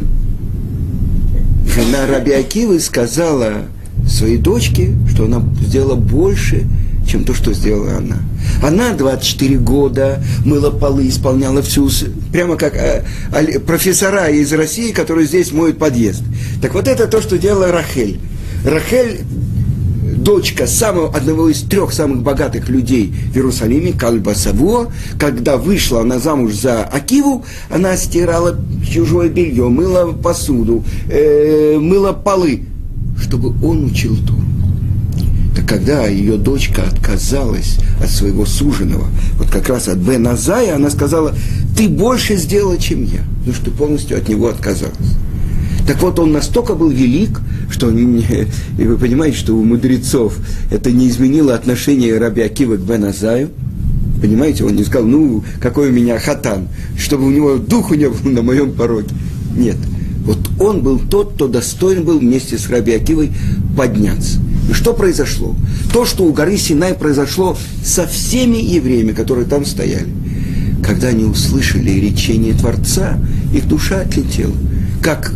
жена 1.71 2.07
Раби 2.07 2.33
Акивы 2.33 2.81
сказала 2.81 3.67
своей 4.09 4.39
дочке, 4.39 4.93
что 5.13 5.25
она 5.25 5.43
сделала 5.63 5.95
больше, 5.95 6.67
чем 7.07 7.25
то, 7.25 7.35
что 7.35 7.53
сделала 7.53 7.97
она. 7.97 8.19
Она 8.63 8.93
24 8.93 9.57
года 9.59 10.23
мыла 10.45 10.71
полы, 10.71 11.09
исполняла 11.09 11.63
всю, 11.63 11.89
прямо 12.33 12.57
как 12.57 12.75
э, 12.77 13.05
профессора 13.67 14.29
из 14.29 14.53
России, 14.53 14.93
которые 14.93 15.27
здесь 15.27 15.53
моют 15.53 15.79
подъезд. 15.79 16.23
Так 16.61 16.75
вот 16.75 16.89
это 16.89 17.07
то, 17.07 17.21
что 17.21 17.39
делала 17.39 17.73
Рахель. 17.73 18.21
Рахель 18.65 19.21
дочка 20.23 20.67
самого, 20.67 21.15
одного 21.15 21.49
из 21.49 21.63
трех 21.63 21.93
самых 21.93 22.23
богатых 22.23 22.69
людей 22.69 23.13
в 23.33 23.37
Иерусалиме, 23.37 23.93
Кальба 23.93 24.35
Савуа, 24.35 24.89
когда 25.19 25.57
вышла 25.57 26.03
она 26.03 26.19
замуж 26.19 26.55
за 26.55 26.85
Акиву, 26.85 27.45
она 27.71 27.97
стирала 27.97 28.57
чужое 28.89 29.29
белье, 29.29 29.69
мыла 29.69 30.13
посуду, 30.13 30.85
э, 31.09 31.79
мыла 31.79 32.13
полы, 32.13 32.65
чтобы 33.21 33.55
он 33.67 33.87
учил 33.87 34.17
Тору. 34.27 34.41
Так 35.57 35.67
когда 35.67 36.07
ее 36.07 36.37
дочка 36.37 36.83
отказалась 36.83 37.79
от 38.03 38.11
своего 38.11 38.45
суженого, 38.47 39.07
вот 39.37 39.49
как 39.51 39.69
раз 39.69 39.89
от 39.89 39.99
Бен 39.99 40.27
Азая, 40.29 40.77
она 40.77 40.91
сказала, 40.91 41.35
ты 41.77 41.89
больше 41.89 42.37
сделала, 42.37 42.79
чем 42.79 43.05
я, 43.05 43.21
потому 43.41 43.55
что 43.55 43.71
полностью 43.71 44.19
от 44.19 44.29
него 44.29 44.49
отказалась. 44.49 44.95
Так 45.91 46.03
вот, 46.03 46.21
он 46.21 46.31
настолько 46.31 46.77
был 46.77 46.89
велик, 46.89 47.41
что 47.69 47.91
и 47.91 48.85
вы 48.85 48.97
понимаете, 48.97 49.37
что 49.37 49.57
у 49.57 49.65
мудрецов 49.65 50.37
это 50.71 50.93
не 50.93 51.09
изменило 51.09 51.53
отношение 51.53 52.17
Раби 52.17 52.43
Акива 52.43 52.77
к 52.77 52.81
Беназаю. 52.81 53.51
Понимаете, 54.23 54.63
он 54.63 54.77
не 54.77 54.85
сказал, 54.85 55.09
ну, 55.09 55.43
какой 55.61 55.89
у 55.89 55.93
меня 55.93 56.21
хатан, 56.21 56.69
чтобы 56.97 57.27
у 57.27 57.31
него 57.31 57.57
духу 57.57 57.95
не 57.95 58.09
было 58.09 58.31
на 58.31 58.43
моем 58.43 58.71
пороге. 58.71 59.09
Нет. 59.57 59.79
Вот 60.25 60.39
он 60.61 60.83
был 60.83 61.01
тот, 61.01 61.33
кто 61.35 61.49
достоин 61.49 62.05
был 62.05 62.21
вместе 62.21 62.57
с 62.57 62.71
Раби 62.71 62.93
Акивой 62.93 63.33
подняться. 63.77 64.39
И 64.71 64.73
что 64.73 64.93
произошло? 64.93 65.57
То, 65.93 66.05
что 66.07 66.23
у 66.23 66.33
горы 66.33 66.57
Синай 66.57 66.95
произошло 66.95 67.59
со 67.85 68.07
всеми 68.07 68.59
евреями, 68.59 69.11
которые 69.11 69.45
там 69.45 69.65
стояли. 69.65 70.07
Когда 70.87 71.09
они 71.09 71.25
услышали 71.25 71.91
речение 71.91 72.55
Творца, 72.55 73.19
их 73.53 73.67
душа 73.67 74.03
отлетела. 74.03 74.55
Как 75.03 75.33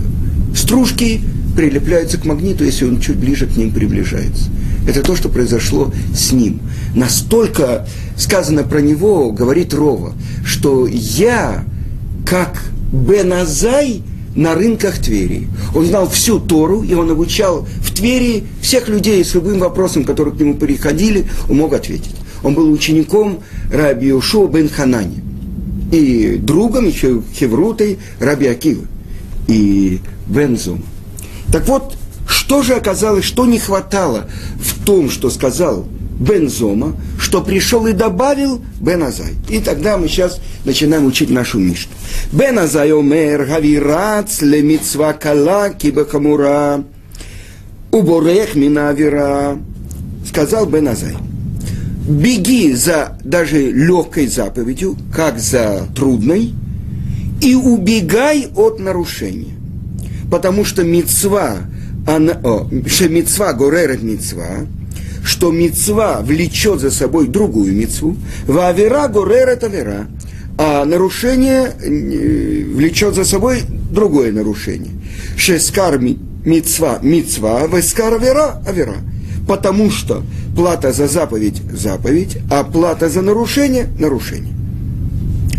стружки 0.55 1.21
прилепляются 1.57 2.19
к 2.19 2.25
магниту, 2.25 2.65
если 2.65 2.85
он 2.85 3.01
чуть 3.01 3.17
ближе 3.17 3.47
к 3.47 3.57
ним 3.57 3.73
приближается. 3.73 4.51
Это 4.87 5.03
то, 5.03 5.17
что 5.17 5.29
произошло 5.29 5.93
с 6.15 6.33
ним. 6.33 6.61
Настолько 6.95 7.87
сказано 8.17 8.65
про 8.65 8.81
него, 8.81 9.31
говорит 9.33 9.73
Рова, 9.73 10.13
что 10.45 10.87
я, 10.87 11.65
как 12.27 12.63
Беназай, 12.93 14.03
на 14.35 14.55
рынках 14.55 14.99
Твери. 14.99 15.47
Он 15.75 15.87
знал 15.87 16.09
всю 16.09 16.41
Тору, 16.41 16.83
и 16.83 16.93
он 16.95 17.11
обучал 17.11 17.67
в 17.81 17.95
Твери 17.95 18.45
всех 18.61 18.89
людей 18.89 19.25
с 19.25 19.35
любым 19.35 19.61
вопросом, 19.61 20.05
которые 20.05 20.35
к 20.35 20.41
нему 20.41 20.55
приходили, 20.55 21.27
он 21.49 21.59
мог 21.59 21.73
ответить. 21.73 22.17
Он 22.43 22.55
был 22.55 22.71
учеником 22.71 23.41
Раби 23.73 24.13
Ушо 24.13 24.47
бен 24.49 24.69
Ханани 24.69 25.23
и 25.93 26.37
другом 26.43 26.89
еще 26.89 27.23
Хеврутой 27.39 27.99
Раби 28.19 28.47
Акивы 28.47 28.87
и 29.47 30.01
Бензума. 30.27 30.83
Так 31.53 31.69
вот, 31.69 31.97
что 32.27 32.63
же 32.63 32.75
оказалось, 32.75 33.25
что 33.25 33.47
не 33.47 33.59
хватало 33.59 34.29
в 34.59 34.85
том, 34.85 35.11
что 35.11 35.31
сказал 35.31 35.87
Бензома, 36.19 36.95
что 37.19 37.43
пришел 37.43 37.87
и 37.87 37.93
добавил 37.93 38.63
Беназай. 38.81 39.35
И 39.49 39.59
тогда 39.61 39.99
мы 39.99 40.09
сейчас 40.09 40.41
начинаем 40.65 41.07
учить 41.07 41.31
нашу 41.31 41.59
Мишну. 41.59 41.93
Беназай 42.33 42.93
омер 42.93 43.45
гавирац 43.47 44.41
ле 44.41 44.63
митцва 44.63 45.13
кала 45.13 45.71
кибахамура 45.71 46.85
уборех 47.91 48.55
минавира. 48.55 49.59
Сказал 50.27 50.67
Беназай. 50.67 51.17
Беги 52.09 52.73
за 52.73 53.19
даже 53.25 53.71
легкой 53.71 54.27
заповедью, 54.27 54.97
как 55.15 55.39
за 55.39 55.89
трудной, 55.95 56.53
и 57.41 57.55
убегай 57.55 58.49
от 58.55 58.79
нарушения 58.79 59.54
потому 60.35 60.65
что 60.65 60.83
мецва, 60.83 61.59
она, 62.09 62.33
о, 62.43 62.69
мецва 62.69 63.53
горерет 63.53 64.03
мецва, 64.03 64.67
что 65.23 65.53
мецва 65.53 66.23
влечет 66.23 66.81
за 66.81 66.91
собой 66.91 67.29
другую 67.29 67.73
мецву, 67.73 68.17
в 68.49 68.59
авера 68.59 69.07
горерет 69.07 69.63
авера, 69.63 70.09
а 70.59 70.85
нарушение 70.87 71.71
э, 71.81 72.65
влечет 72.65 73.15
за 73.15 73.25
собой 73.25 73.63
другое 73.93 74.33
нарушение. 74.33 74.91
Шескар 75.37 76.01
мецва 76.01 76.99
мецва, 77.01 77.69
вескар 77.69 78.15
авера 78.15 78.61
авера. 78.67 78.97
Потому 79.47 79.89
что 79.89 80.25
плата 80.57 80.91
за 80.93 81.07
заповедь– 81.07 81.63
заповедь, 81.73 82.39
а 82.51 82.65
плата 82.65 83.09
за 83.09 83.23
нарушение– 83.23 83.87
нарушение. 84.01 84.53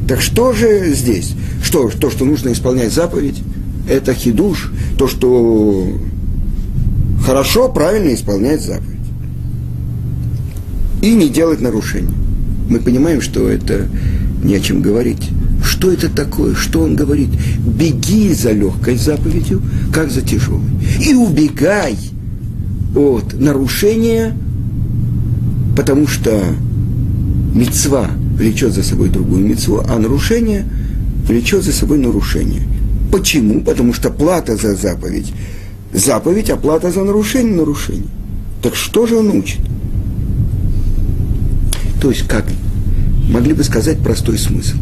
Так 0.06 0.22
что 0.22 0.52
же 0.52 0.94
здесь? 0.94 1.34
Что, 1.64 1.90
то, 1.90 2.10
что 2.12 2.26
нужно 2.26 2.52
исполнять 2.52 2.92
заповедь, 2.92 3.42
это 3.88 4.14
хидуш, 4.14 4.72
то, 4.98 5.08
что 5.08 5.88
хорошо, 7.26 7.70
правильно 7.70 8.14
исполнять 8.14 8.62
заповедь. 8.62 8.96
И 11.02 11.14
не 11.14 11.30
делать 11.30 11.62
нарушений. 11.62 12.14
Мы 12.70 12.80
понимаем, 12.80 13.22
что 13.22 13.50
это 13.50 13.88
не 14.44 14.56
о 14.56 14.60
чем 14.60 14.82
говорить. 14.82 15.30
Что 15.64 15.92
это 15.92 16.10
такое? 16.10 16.56
Что 16.56 16.82
он 16.82 16.96
говорит? 16.96 17.30
Беги 17.60 18.34
за 18.34 18.52
легкой 18.52 18.98
заповедью, 18.98 19.62
как 19.94 20.12
за 20.12 20.22
тяжелой. 20.22 20.62
И 21.02 21.14
убегай 21.14 21.98
от 22.96 23.34
нарушения, 23.34 24.36
потому 25.76 26.08
что 26.08 26.44
мецва 27.54 28.10
влечет 28.38 28.74
за 28.74 28.84
собой 28.84 29.10
другую 29.10 29.46
мецву, 29.46 29.84
а 29.88 29.98
нарушение 29.98 30.66
влечет 31.28 31.64
за 31.64 31.72
собой 31.72 31.98
нарушение. 31.98 32.64
Почему? 33.16 33.62
Потому 33.62 33.94
что 33.94 34.10
плата 34.10 34.58
за 34.58 34.76
заповедь– 34.76 35.32
заповедь, 35.94 36.50
а 36.50 36.58
плата 36.58 36.92
за 36.92 37.02
нарушение– 37.02 37.56
нарушение. 37.56 38.10
Так 38.62 38.76
что 38.76 39.08
же 39.08 39.16
он 39.16 39.30
учит? 39.30 39.62
То 42.02 42.10
есть, 42.10 42.28
как 42.28 42.46
могли 43.30 43.54
бы 43.54 43.64
сказать 43.64 44.00
простой 44.00 44.38
смысл. 44.38 44.76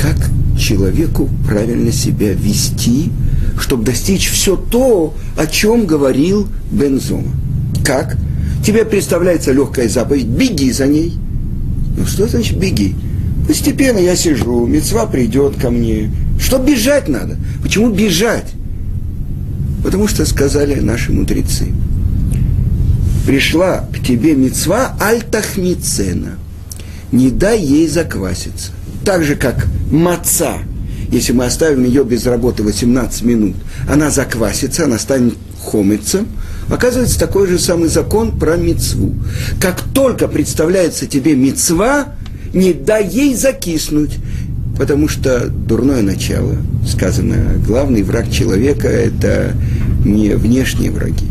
Как 0.00 0.14
человеку 0.56 1.28
правильно 1.48 1.90
себя 1.90 2.32
вести, 2.32 3.10
чтобы 3.58 3.86
достичь 3.86 4.30
все 4.30 4.54
то, 4.54 5.12
о 5.36 5.46
чем 5.48 5.84
говорил 5.84 6.46
Бензома. 6.70 7.32
Как? 7.84 8.16
Тебе 8.64 8.84
представляется 8.84 9.50
легкая 9.50 9.88
заповедь, 9.88 10.26
беги 10.26 10.70
за 10.70 10.86
ней. 10.86 11.14
Ну 11.96 12.06
что 12.06 12.28
значит 12.28 12.56
беги? 12.56 12.94
Постепенно 13.48 13.98
я 13.98 14.14
сижу, 14.14 14.64
мецва 14.64 15.06
придет 15.06 15.56
ко 15.60 15.70
мне. 15.70 16.08
Что 16.38 16.58
бежать 16.58 17.08
надо? 17.08 17.36
Почему 17.62 17.90
бежать? 17.90 18.52
Потому 19.82 20.08
что 20.08 20.24
сказали 20.26 20.80
наши 20.80 21.12
мудрецы. 21.12 21.72
Пришла 23.26 23.88
к 23.92 24.04
тебе 24.04 24.34
мецва 24.34 24.96
альтахницена– 25.00 26.38
не 27.12 27.30
дай 27.30 27.60
ей 27.60 27.88
закваситься. 27.88 28.72
Так 29.04 29.24
же, 29.24 29.36
как 29.36 29.66
маца, 29.90 30.58
если 31.10 31.32
мы 31.32 31.46
оставим 31.46 31.84
ее 31.84 32.04
без 32.04 32.26
работы 32.26 32.62
18 32.62 33.22
минут, 33.22 33.56
она 33.88 34.10
заквасится, 34.10 34.84
она 34.84 34.98
станет 34.98 35.34
хомицем. 35.62 36.28
Оказывается, 36.68 37.18
такой 37.18 37.46
же 37.46 37.58
самый 37.58 37.88
закон 37.88 38.38
про 38.38 38.56
мецву. 38.56 39.14
Как 39.60 39.80
только 39.94 40.28
представляется 40.28 41.06
тебе 41.06 41.34
мецва, 41.34 42.14
не 42.52 42.72
дай 42.74 43.08
ей 43.08 43.34
закиснуть, 43.34 44.18
потому 44.78 45.08
что 45.08 45.48
дурное 45.48 46.02
начало, 46.02 46.56
сказано, 46.86 47.60
главный 47.66 48.02
враг 48.02 48.30
человека– 48.30 48.88
это 48.88 49.54
не 50.04 50.30
внешние 50.36 50.90
враги, 50.90 51.26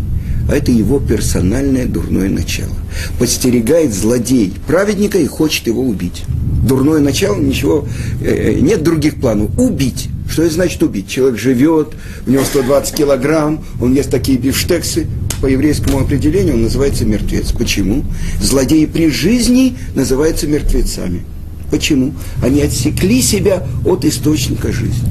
а 0.50 0.56
это 0.56 0.72
его 0.72 1.00
персональное 1.00 1.86
дурное 1.86 2.30
начало. 2.30 2.76
Подстерегает 3.18 3.94
злодей 3.94 4.54
праведника 4.68 5.18
и 5.18 5.26
хочет 5.26 5.68
его 5.68 5.82
убить. 5.82 6.26
Дурное 6.68 7.00
начало, 7.00 7.40
ничего, 7.40 7.88
э, 8.22 8.54
э, 8.56 8.60
нет 8.60 8.84
других 8.84 9.16
планов. 9.20 9.58
Убить. 9.58 10.10
Что 10.30 10.44
это 10.44 10.54
значит 10.54 10.84
убить? 10.84 11.08
Человек 11.08 11.40
живет, 11.40 11.94
у 12.26 12.32
него 12.32 12.44
120 12.44 12.96
килограмм, 12.96 13.64
он 13.80 13.94
ест 13.94 14.12
такие 14.12 14.38
бифштексы. 14.38 15.08
По 15.42 15.46
еврейскому 15.46 16.00
определению 16.00 16.56
он 16.56 16.64
называется 16.64 17.06
мертвец. 17.06 17.52
Почему? 17.52 18.04
Злодеи 18.42 18.86
при 18.86 19.10
жизни 19.10 19.78
называются 19.94 20.48
мертвецами. 20.48 21.22
Почему? 21.69 22.13
Они 22.41 22.62
отсекли 22.62 23.21
себя 23.21 23.63
от 23.86 24.06
источника 24.06 24.71
жизни. 24.71 25.10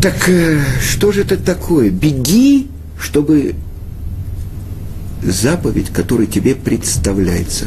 Так 0.00 0.28
э, 0.28 0.60
что 0.80 1.12
же 1.12 1.22
это 1.22 1.36
такое? 1.36 1.90
Беги 1.90 2.68
чтобы 3.04 3.54
заповедь, 5.22 5.88
которая 5.90 6.26
тебе 6.26 6.54
представляется. 6.54 7.66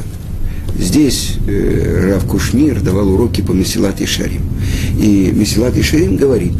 Здесь 0.77 1.35
э, 1.47 2.11
Рав 2.11 2.25
Кушнир 2.25 2.81
давал 2.81 3.09
уроки 3.09 3.41
по 3.41 3.51
Месилат 3.51 4.01
и 4.01 4.05
Шарим. 4.05 4.41
И 4.99 5.31
Месилат 5.33 5.75
и 5.77 5.81
Шарим 5.81 6.17
говорит, 6.17 6.53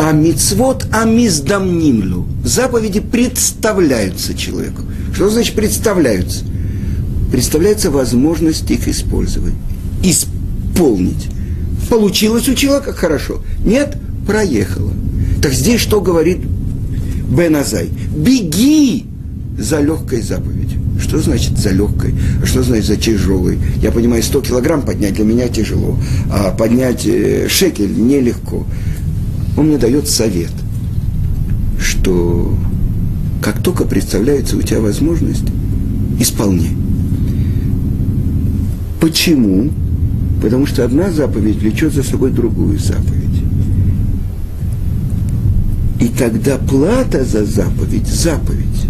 а 0.00 0.12
мицвод 0.12 0.86
амиздамнимлю. 0.92 2.26
Заповеди 2.44 3.00
представляются 3.00 4.34
человеку. 4.34 4.82
Что 5.14 5.28
значит 5.30 5.54
представляются? 5.54 6.44
Представляется 7.30 7.90
возможность 7.90 8.70
их 8.70 8.88
использовать, 8.88 9.54
исполнить. 10.02 11.28
Получилось 11.88 12.48
у 12.48 12.54
человека 12.54 12.92
хорошо. 12.92 13.42
Нет, 13.64 13.96
проехало. 14.26 14.92
Так 15.42 15.52
здесь 15.52 15.80
что 15.80 16.00
говорит 16.00 16.38
Беназай, 17.28 17.88
беги 18.16 19.04
за 19.58 19.80
легкой 19.80 20.22
заповедью. 20.22 20.80
Что 21.00 21.18
значит 21.18 21.58
за 21.58 21.70
легкой? 21.70 22.14
А 22.42 22.46
что 22.46 22.62
значит 22.62 22.86
за 22.86 22.96
тяжелой? 22.96 23.58
Я 23.82 23.90
понимаю, 23.90 24.22
100 24.22 24.40
килограмм 24.42 24.82
поднять 24.82 25.14
для 25.14 25.24
меня 25.24 25.48
тяжело, 25.48 25.98
а 26.30 26.52
поднять 26.52 27.04
э, 27.06 27.48
шекель 27.48 27.92
нелегко. 27.92 28.64
Он 29.56 29.66
мне 29.66 29.76
дает 29.76 30.08
совет, 30.08 30.52
что 31.78 32.56
как 33.42 33.62
только 33.62 33.84
представляется 33.84 34.56
у 34.56 34.62
тебя 34.62 34.80
возможность, 34.80 35.44
исполняй. 36.20 36.76
Почему? 39.06 39.70
Потому 40.42 40.66
что 40.66 40.84
одна 40.84 41.12
заповедь 41.12 41.58
влечет 41.58 41.94
за 41.94 42.02
собой 42.02 42.32
другую 42.32 42.76
заповедь. 42.76 43.40
И 46.00 46.08
тогда 46.08 46.58
плата 46.58 47.24
за 47.24 47.44
заповедь– 47.44 48.08
заповедь. 48.08 48.86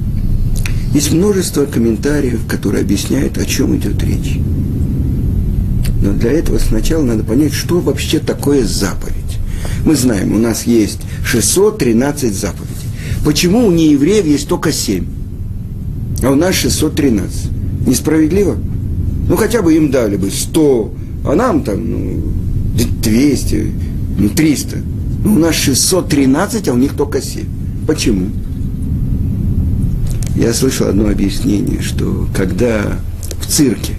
Есть 0.95 1.13
множество 1.13 1.67
комментариев, 1.67 2.47
которые 2.49 2.81
объясняют, 2.81 3.37
о 3.37 3.45
чем 3.45 3.77
идет 3.77 4.03
речь. 4.03 4.39
Но 6.01 6.15
для 6.15 6.33
этого 6.33 6.59
сначала 6.61 7.03
надо 7.03 7.23
понять, 7.23 7.53
что 7.53 7.81
вообще 7.81 8.19
такое 8.19 8.65
заповедь. 8.65 9.37
Мы 9.85 9.97
знаем, 9.97 10.35
у 10.35 10.39
нас 10.39 10.67
есть 10.67 11.01
613 11.27 12.35
заповедей. 12.35 12.89
Почему 13.23 13.67
у 13.67 13.71
неевреев 13.71 14.25
есть 14.25 14.49
только 14.49 14.73
7? 14.73 15.05
А 16.23 16.31
у 16.31 16.37
нас 16.37 16.55
613. 16.55 17.51
Несправедливо? 17.87 18.57
Ну, 19.29 19.37
хотя 19.37 19.63
бы 19.63 19.75
им 19.75 19.91
дали 19.91 20.17
бы 20.17 20.31
100, 20.31 20.95
а 21.25 21.35
нам 21.35 21.63
там 21.63 21.91
ну, 21.91 22.23
200, 23.03 23.73
ну, 24.19 24.29
300. 24.29 24.77
Ну, 25.25 25.35
у 25.35 25.39
нас 25.39 25.55
613, 25.55 26.69
а 26.69 26.73
у 26.73 26.77
них 26.77 26.95
только 26.95 27.21
7. 27.21 27.45
Почему? 27.87 28.31
Я 30.37 30.53
слышал 30.53 30.89
одно 30.89 31.09
объяснение, 31.09 31.81
что 31.81 32.29
когда 32.35 32.99
в 33.41 33.47
цирке 33.47 33.95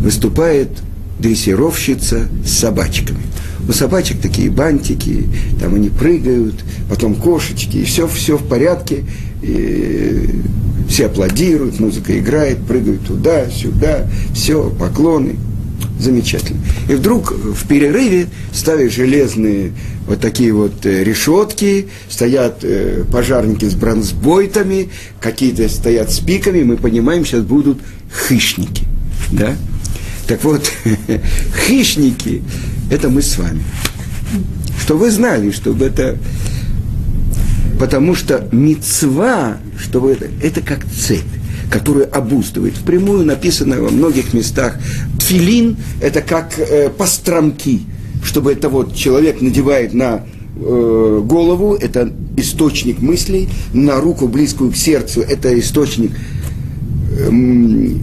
выступает 0.00 0.70
дрессировщица 1.18 2.28
с 2.44 2.50
собачками. 2.50 3.20
У 3.68 3.72
собачек 3.72 4.20
такие 4.20 4.50
бантики, 4.50 5.28
там 5.60 5.74
они 5.74 5.90
прыгают, 5.90 6.64
потом 6.88 7.14
кошечки, 7.14 7.78
и 7.78 7.84
все, 7.84 8.08
все 8.08 8.36
в 8.36 8.46
порядке, 8.46 9.04
и 9.42 10.30
все 10.90 11.06
аплодируют, 11.06 11.80
музыка 11.80 12.18
играет, 12.18 12.58
прыгают 12.66 13.06
туда, 13.06 13.48
сюда, 13.48 14.06
все, 14.34 14.68
поклоны– 14.70 15.36
замечательно. 16.00 16.60
И 16.88 16.94
вдруг 16.94 17.32
в 17.32 17.66
перерыве 17.66 18.26
ставят 18.52 18.92
железные 18.92 19.72
вот 20.06 20.20
такие 20.20 20.52
вот 20.52 20.84
э, 20.84 21.04
решетки, 21.04 21.88
стоят 22.08 22.60
э, 22.62 23.04
пожарники 23.10 23.66
с 23.66 23.74
бронзбойтами, 23.74 24.88
какие-то 25.20 25.68
стоят 25.68 26.10
с 26.10 26.18
пиками, 26.20 26.62
мы 26.62 26.76
понимаем, 26.76 27.24
сейчас 27.24 27.42
будут 27.42 27.78
хищники. 28.28 28.84
Да? 29.30 29.56
Так 30.26 30.42
вот, 30.44 30.70
хищники– 31.66 32.42
это 32.90 33.08
мы 33.08 33.22
с 33.22 33.38
вами. 33.38 33.62
Что 34.82 34.96
вы 34.96 35.10
знали, 35.10 35.50
чтобы 35.50 35.86
это... 35.86 36.18
Потому 37.80 38.14
что 38.14 38.46
мецва, 38.52 39.56
чтобы 39.78 40.12
это, 40.12 40.26
это 40.42 40.60
как 40.60 40.84
цепь 40.84 41.24
который 41.70 42.04
обуздывает. 42.04 42.74
Впрямую 42.76 43.24
написано 43.24 43.80
во 43.80 43.90
многих 43.90 44.34
местах. 44.34 44.76
Тфилин– 45.20 45.76
это 46.00 46.20
как 46.20 46.58
э, 46.58 46.90
постромки, 46.90 47.82
чтобы 48.24 48.52
это 48.52 48.68
вот 48.68 48.96
человек 48.96 49.40
надевает 49.40 49.94
на 49.94 50.26
э, 50.56 51.22
голову, 51.24 51.74
это 51.76 52.12
источник 52.36 52.98
мыслей, 53.00 53.48
на 53.72 54.00
руку, 54.00 54.26
близкую 54.26 54.72
к 54.72 54.76
сердцу, 54.76 55.20
это 55.20 55.56
источник 55.60 56.10
э, 57.16 57.30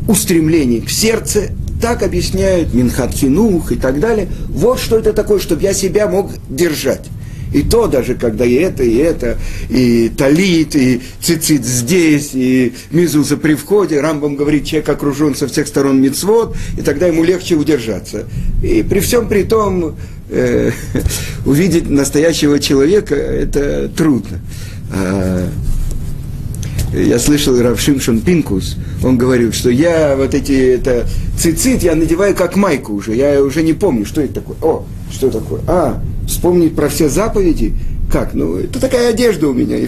устремлений 0.07 0.79
к 0.79 0.89
сердцу, 0.89 1.41
так 1.81 2.03
объясняют 2.03 2.73
Минхат 2.73 3.11
Хинух 3.11 3.73
и 3.73 3.75
так 3.75 3.99
далее. 3.99 4.29
Вот 4.47 4.79
что 4.79 4.97
это 4.97 5.11
такое, 5.11 5.39
чтобы 5.39 5.61
я 5.63 5.73
себя 5.73 6.07
мог 6.07 6.31
держать. 6.49 7.03
И 7.53 7.63
то 7.63 7.87
даже, 7.87 8.15
когда 8.15 8.45
и 8.45 8.53
это, 8.53 8.83
и 8.83 8.95
это, 8.97 9.37
и 9.69 10.09
талит, 10.09 10.75
и 10.75 11.01
цицит 11.21 11.65
здесь, 11.65 12.31
и 12.33 12.73
мизуза 12.91 13.37
при 13.37 13.55
входе, 13.55 13.99
Рамбам 14.01 14.35
говорит, 14.35 14.65
человек 14.65 14.89
окружен 14.89 15.35
со 15.35 15.47
всех 15.47 15.67
сторон 15.67 16.01
мицвод, 16.01 16.55
и 16.77 16.81
тогда 16.81 17.07
ему 17.07 17.23
легче 17.23 17.55
удержаться. 17.55 18.25
И 18.61 18.83
при 18.83 18.99
всем 18.99 19.27
при 19.27 19.43
том, 19.43 19.95
э, 20.29 20.71
увидеть 21.45 21.89
настоящего 21.89 22.59
человека, 22.59 23.15
это 23.15 23.89
трудно. 23.89 24.39
А, 24.91 25.49
я 26.93 27.19
слышал 27.19 27.59
Рав 27.61 27.79
Шимшон 27.79 28.21
Пинкус, 28.21 28.77
он 29.03 29.17
говорил, 29.17 29.51
что 29.51 29.69
я 29.69 30.15
вот 30.15 30.33
эти, 30.33 30.75
это, 30.75 31.05
цицит 31.37 31.83
я 31.83 31.95
надеваю 31.95 32.33
как 32.33 32.55
майку 32.55 32.93
уже, 32.93 33.13
я 33.15 33.43
уже 33.43 33.61
не 33.61 33.73
помню, 33.73 34.05
что 34.05 34.21
это 34.21 34.35
такое. 34.35 34.57
О, 34.61 34.85
что 35.11 35.29
такое? 35.29 35.61
А, 35.67 36.01
вспомнить 36.27 36.75
про 36.75 36.89
все 36.89 37.09
заповеди? 37.09 37.73
Как? 38.11 38.33
Ну, 38.33 38.57
это 38.57 38.79
такая 38.79 39.09
одежда 39.09 39.47
у 39.47 39.53
меня. 39.53 39.77
И, 39.77 39.87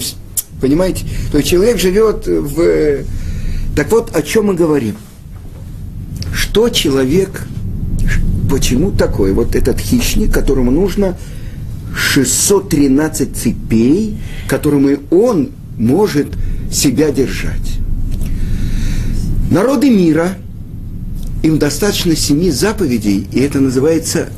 понимаете? 0.60 1.06
То 1.32 1.38
есть 1.38 1.50
человек 1.50 1.80
живет 1.80 2.26
в... 2.26 3.04
Так 3.76 3.92
вот, 3.92 4.16
о 4.16 4.22
чем 4.22 4.48
мы 4.48 4.56
говорим? 4.56 4.96
Что 6.34 6.70
человек, 6.70 7.46
почему 8.50 8.92
такой? 8.92 9.34
Вот 9.34 9.56
этот 9.56 9.80
хищник, 9.80 10.34
которому 10.34 10.72
нужно 10.72 11.18
613 11.96 13.36
цепей, 13.36 14.18
которыми 14.48 15.00
он 15.12 15.50
может 15.78 16.28
себя 16.72 17.12
держать. 17.12 17.80
Народы 19.50 19.90
мира, 19.90 20.36
им 21.42 21.58
достаточно 21.58 22.16
семи 22.16 22.52
заповедей, 22.52 23.28
и 23.32 23.40
это 23.40 23.60
называется 23.60 24.30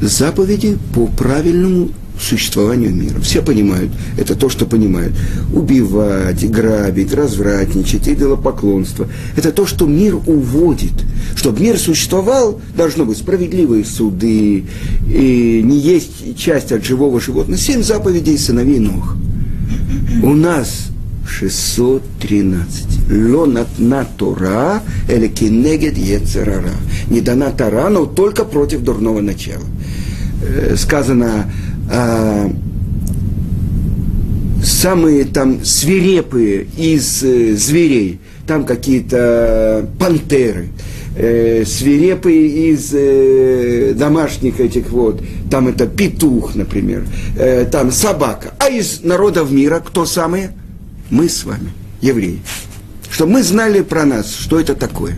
заповеди 0.00 0.78
по 0.94 1.06
правильному 1.06 1.90
существованию 2.20 2.94
мира. 2.94 3.20
Все 3.20 3.42
понимают, 3.42 3.90
это 4.16 4.34
то, 4.34 4.48
что 4.48 4.66
понимают. 4.66 5.14
Убивать, 5.52 6.48
грабить, 6.50 7.14
развратничать, 7.14 8.08
идолопоклонство. 8.08 9.08
Это 9.36 9.52
то, 9.52 9.66
что 9.66 9.86
мир 9.86 10.16
уводит. 10.16 10.92
Чтобы 11.36 11.60
мир 11.60 11.78
существовал, 11.78 12.60
должно 12.76 13.04
быть 13.04 13.18
справедливые 13.18 13.84
суды, 13.84 14.64
и 15.06 15.62
не 15.64 15.78
есть 15.78 16.36
часть 16.36 16.72
от 16.72 16.84
живого 16.84 17.20
животного. 17.20 17.58
Семь 17.58 17.82
заповедей 17.82 18.38
сыновей 18.38 18.80
Нох. 18.80 19.16
У 20.22 20.32
нас 20.34 20.88
613. 21.26 22.97
Лонат 23.10 23.68
на 23.78 24.04
Тора, 24.04 24.82
или 25.08 25.28
кинегет 25.28 25.96
ецерара. 25.96 26.74
Не 27.08 27.20
дана 27.20 27.50
Тора, 27.50 27.88
но 27.88 28.06
только 28.06 28.44
против 28.44 28.80
дурного 28.80 29.20
начала. 29.20 29.64
Э, 30.42 30.76
сказано, 30.76 31.50
а, 31.90 32.50
самые 34.62 35.24
там 35.24 35.64
свирепые 35.64 36.66
из 36.76 37.22
э, 37.22 37.54
зверей, 37.54 38.20
там 38.46 38.64
какие-то 38.64 39.88
пантеры, 39.98 40.68
э, 41.16 41.64
свирепые 41.64 42.72
из 42.72 42.90
э, 42.92 43.94
домашних 43.94 44.60
этих 44.60 44.90
вот, 44.90 45.22
там 45.50 45.68
это 45.68 45.86
петух, 45.86 46.54
например, 46.54 47.04
э, 47.36 47.66
там 47.70 47.90
собака. 47.90 48.54
А 48.58 48.68
из 48.68 49.02
народов 49.02 49.50
мира 49.50 49.82
кто 49.84 50.06
самые? 50.06 50.52
Мы 51.10 51.28
с 51.28 51.44
вами, 51.44 51.70
евреи. 52.00 52.40
Чтобы 53.10 53.32
мы 53.32 53.42
знали 53.42 53.80
про 53.80 54.04
нас, 54.04 54.34
что 54.34 54.60
это 54.60 54.74
такое. 54.74 55.16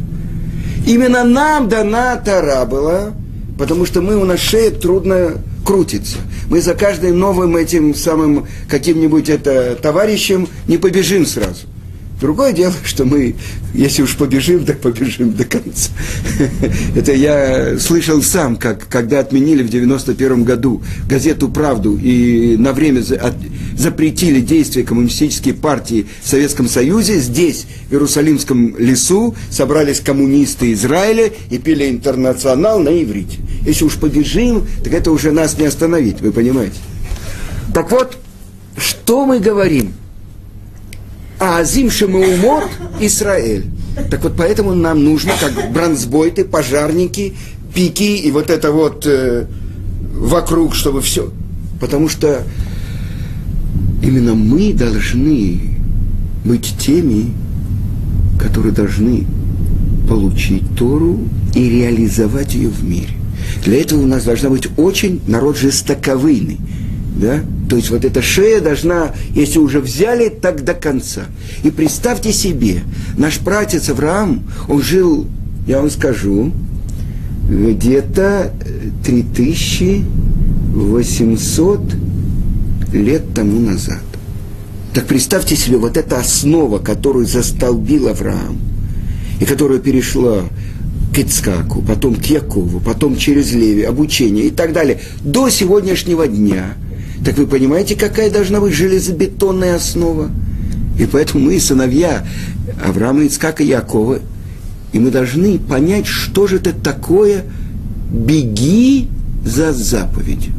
Именно 0.87 1.25
нам 1.25 1.69
дана 1.69 2.17
Тара 2.17 2.65
была, 2.65 3.13
потому 3.59 3.85
что 3.85 4.01
мы 4.01 4.17
у 4.17 4.25
нас 4.25 4.41
шея 4.41 4.71
трудно 4.71 5.35
крутится. 5.65 6.19
Мы 6.49 6.61
за 6.61 6.75
каждым 6.75 7.19
новым 7.19 7.57
этим 7.57 7.95
самым 7.95 8.47
каким-нибудь 8.69 9.29
это 9.29 9.77
товарищем 9.81 10.49
не 10.67 10.79
побежим 10.79 11.27
сразу. 11.27 11.67
Другое 12.21 12.53
дело, 12.53 12.75
что 12.85 13.07
мы, 13.07 13.35
если 13.73 14.03
уж 14.03 14.15
побежим, 14.15 14.67
так 14.67 14.81
побежим 14.81 15.33
до 15.33 15.45
конца. 15.45 15.91
Это 16.95 17.13
я 17.13 17.79
слышал 17.79 18.23
сам, 18.23 18.57
как, 18.57 18.89
когда 18.89 19.21
отменили 19.21 19.63
в 19.63 19.71
91 19.71 20.45
году 20.45 20.83
газету 21.09 21.49
«Правду» 21.49 21.97
и 21.97 22.59
на 22.59 22.75
время 22.75 23.03
запретили 23.81 24.41
действия 24.41 24.83
коммунистической 24.83 25.55
партии 25.55 26.07
в 26.23 26.29
Советском 26.29 26.69
Союзе, 26.69 27.19
здесь, 27.19 27.65
в 27.89 27.93
Иерусалимском 27.93 28.77
лесу, 28.77 29.35
собрались 29.51 30.01
коммунисты 30.01 30.73
Израиля 30.75 31.33
и 31.49 31.57
пили 31.57 31.89
«Интернационал» 31.89 32.79
на 32.79 32.91
иврите. 33.03 33.39
Если 33.65 33.85
уж 33.85 33.95
побежим, 33.95 34.67
так 34.85 34.93
это 34.93 35.11
уже 35.11 35.33
нас 35.33 35.57
не 35.57 35.65
остановить, 35.65 36.21
вы 36.21 36.31
понимаете. 36.31 36.77
Так 37.73 37.91
вот, 37.91 38.19
что 38.77 39.25
мы 39.25 39.41
говорим? 39.41 39.95
Азим 41.39 41.91
Шемаумот 41.91 42.69
Израиль. 43.01 43.65
Так 44.11 44.23
вот, 44.23 44.35
поэтому 44.37 44.75
нам 44.75 45.03
нужно, 45.03 45.33
как 45.41 45.73
бронзбойты, 45.73 46.45
пожарники, 46.45 47.35
пики 47.75 48.19
и 48.19 48.31
вот 48.31 48.51
это 48.51 48.73
вот 48.73 49.07
э, 49.07 49.47
вокруг, 50.13 50.75
чтобы 50.75 51.01
все. 51.01 51.31
Потому 51.81 52.11
что 52.11 52.45
именно 54.03 54.35
мы 54.35 54.73
должны 54.73 55.61
быть 56.45 56.75
теми, 56.79 57.33
которые 58.39 58.73
должны 58.73 59.27
получить 60.09 60.63
Тору 60.77 61.19
и 61.55 61.69
реализовать 61.69 62.55
ее 62.55 62.69
в 62.69 62.83
мире. 62.83 63.15
Для 63.65 63.81
этого 63.81 64.03
у 64.03 64.07
нас 64.07 64.25
должна 64.25 64.51
быть 64.51 64.69
очень 64.77 65.21
народ 65.27 65.59
жестоковыйный. 65.59 66.59
Да? 67.17 67.41
То 67.69 67.77
есть 67.77 67.91
вот 67.91 68.05
эта 68.05 68.23
шея 68.23 68.61
должна, 68.61 69.13
если 69.35 69.59
уже 69.59 69.81
взяли, 69.81 70.29
так 70.29 70.63
до 70.65 70.75
конца. 70.75 71.23
И 71.63 71.71
представьте 71.71 72.33
себе, 72.33 72.83
наш 73.17 73.39
пратец 73.39 73.89
Авраам, 73.91 74.43
он 74.69 74.83
жил, 74.83 75.27
я 75.67 75.81
вам 75.81 75.91
скажу, 75.91 76.53
где-то 77.49 78.53
3800 79.05 81.81
лет 82.93 83.35
тому 83.35 83.61
назад. 83.61 84.01
Так 84.95 85.07
представьте 85.07 85.57
себе, 85.57 85.77
вот 85.77 85.97
эта 85.97 86.19
основа, 86.19 86.79
которую 86.79 87.27
застолбил 87.27 88.09
Авраам, 88.09 88.59
и 89.41 89.45
которая 89.45 89.79
перешла 89.79 90.43
к 91.15 91.19
Ицкаку, 91.19 91.83
потом 91.83 92.15
к 92.15 92.25
Якову, 92.27 92.81
потом 92.81 93.17
через 93.17 93.53
Леви, 93.53 93.83
обучение 93.83 94.47
и 94.47 94.51
так 94.51 94.73
далее, 94.73 95.01
до 95.21 95.49
сегодняшнего 95.49 96.27
дня. 96.27 96.75
Так 97.25 97.39
вы 97.39 97.47
понимаете, 97.47 97.97
какая 97.97 98.31
должна 98.31 98.61
быть 98.61 98.75
железобетонная 98.75 99.77
основа? 99.77 100.31
И 100.99 101.07
поэтому 101.07 101.47
мы, 101.47 101.61
сыновья 101.61 102.27
Авраама, 102.85 103.27
Ицкака 103.27 103.63
и 103.63 103.69
Якова, 103.69 104.19
и 104.93 104.99
мы 104.99 105.11
должны 105.11 105.59
понять, 105.59 106.07
что 106.07 106.47
же 106.47 106.57
это 106.57 106.73
такое 106.73 107.45
«беги 108.11 109.09
за 109.45 109.73
заповедью». 109.73 110.53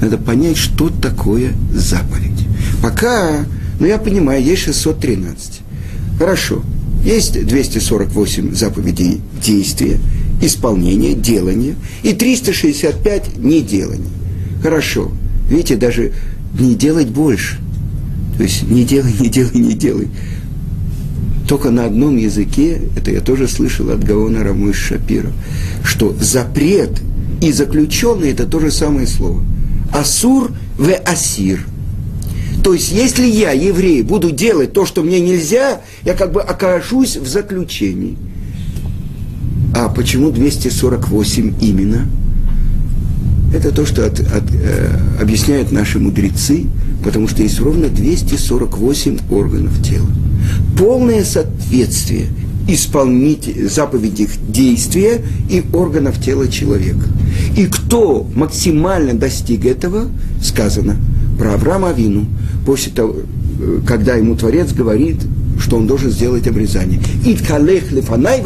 Надо 0.00 0.18
понять, 0.18 0.56
что 0.56 0.88
такое 0.88 1.52
заповедь. 1.72 2.46
Пока, 2.82 3.44
ну 3.80 3.86
я 3.86 3.98
понимаю, 3.98 4.42
есть 4.42 4.62
613. 4.62 5.60
Хорошо, 6.18 6.62
есть 7.04 7.46
248 7.46 8.54
заповедей 8.54 9.20
действия, 9.42 9.98
исполнения, 10.40 11.14
делания 11.14 11.74
и 12.02 12.12
365 12.12 13.38
неделания. 13.38 14.10
Хорошо. 14.62 15.12
Видите, 15.48 15.76
даже 15.76 16.12
не 16.58 16.74
делать 16.74 17.08
больше. 17.08 17.58
То 18.36 18.42
есть 18.42 18.62
не 18.68 18.84
делай, 18.84 19.12
не 19.18 19.28
делай, 19.28 19.54
не 19.54 19.74
делай. 19.74 20.08
Только 21.48 21.70
на 21.70 21.84
одном 21.84 22.16
языке, 22.16 22.80
это 22.96 23.10
я 23.10 23.20
тоже 23.20 23.48
слышал 23.48 23.90
от 23.90 24.02
Гаона 24.02 24.42
Рамыш 24.42 24.76
Шапира, 24.76 25.30
что 25.84 26.16
запрет 26.18 27.02
и 27.42 27.52
заключенный 27.52 28.30
это 28.30 28.46
то 28.46 28.60
же 28.60 28.70
самое 28.70 29.06
слово. 29.06 29.44
Асур 29.94 30.52
в 30.76 30.92
асир– 31.06 31.66
то 32.64 32.72
есть, 32.72 32.92
если 32.92 33.26
я, 33.26 33.52
еврей, 33.52 34.00
буду 34.00 34.30
делать 34.30 34.72
то, 34.72 34.86
что 34.86 35.02
мне 35.02 35.20
нельзя, 35.20 35.82
я 36.02 36.14
как 36.14 36.32
бы 36.32 36.40
окажусь 36.40 37.18
в 37.18 37.26
заключении. 37.26 38.16
А 39.74 39.90
почему 39.90 40.30
248 40.30 41.56
именно? 41.60 42.06
Это 43.54 43.70
то, 43.70 43.84
что 43.84 44.06
от, 44.06 44.18
от, 44.18 44.44
э, 44.54 44.98
объясняют 45.20 45.72
наши 45.72 45.98
мудрецы, 45.98 46.64
потому 47.04 47.28
что 47.28 47.42
есть 47.42 47.60
ровно 47.60 47.88
248 47.88 49.18
органов 49.30 49.84
тела. 49.86 50.08
Полное 50.78 51.22
соответствие 51.22 52.28
исполнить 52.68 53.70
заповедей 53.70 54.28
действия 54.48 55.22
и 55.50 55.62
органов 55.72 56.22
тела 56.22 56.48
человека. 56.48 57.06
И 57.56 57.66
кто 57.66 58.26
максимально 58.34 59.14
достиг 59.14 59.64
этого, 59.66 60.08
сказано 60.42 60.96
про 61.38 61.54
Авраама 61.54 61.90
Авину– 61.90 62.26
после 62.64 62.92
того, 62.92 63.14
э, 63.60 63.80
когда 63.86 64.14
ему 64.14 64.36
Творец 64.36 64.72
говорит, 64.72 65.18
что 65.58 65.76
он 65.76 65.86
должен 65.86 66.10
сделать 66.10 66.46
обрезание. 66.48 67.00
Иткалех 67.24 67.92
лефанай. 67.92 68.42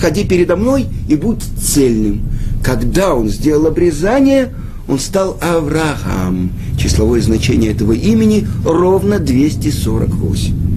Ходи 0.00 0.24
передо 0.24 0.56
мной 0.56 0.86
и 1.08 1.16
будь 1.16 1.42
цельным. 1.60 2.22
Когда 2.62 3.14
он 3.14 3.28
сделал 3.28 3.66
обрезание, 3.66 4.52
он 4.86 4.98
стал 4.98 5.38
Авраам. 5.40 6.50
Числовое 6.78 7.20
значение 7.20 7.72
этого 7.72 7.92
имени 7.92 8.46
ровно 8.64 9.18
248. 9.18 10.67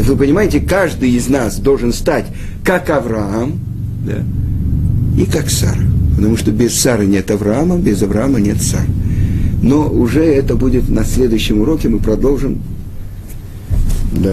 Так 0.00 0.08
вы 0.08 0.16
понимаете, 0.16 0.60
каждый 0.60 1.10
из 1.10 1.28
нас 1.28 1.58
должен 1.58 1.92
стать 1.92 2.24
как 2.64 2.88
Авраам, 2.88 3.58
да, 4.06 4.24
и 5.20 5.26
как 5.26 5.50
Сара. 5.50 5.82
Потому 6.16 6.38
что 6.38 6.52
без 6.52 6.74
Сары 6.80 7.04
нет 7.04 7.30
Авраама, 7.30 7.76
без 7.76 8.02
Авраама 8.02 8.40
нет 8.40 8.62
Сары. 8.62 8.86
Но 9.62 9.86
уже 9.90 10.24
это 10.24 10.56
будет 10.56 10.88
на 10.88 11.04
следующем 11.04 11.60
уроке, 11.60 11.90
мы 11.90 11.98
продолжим. 11.98 12.62
Да. 14.12 14.32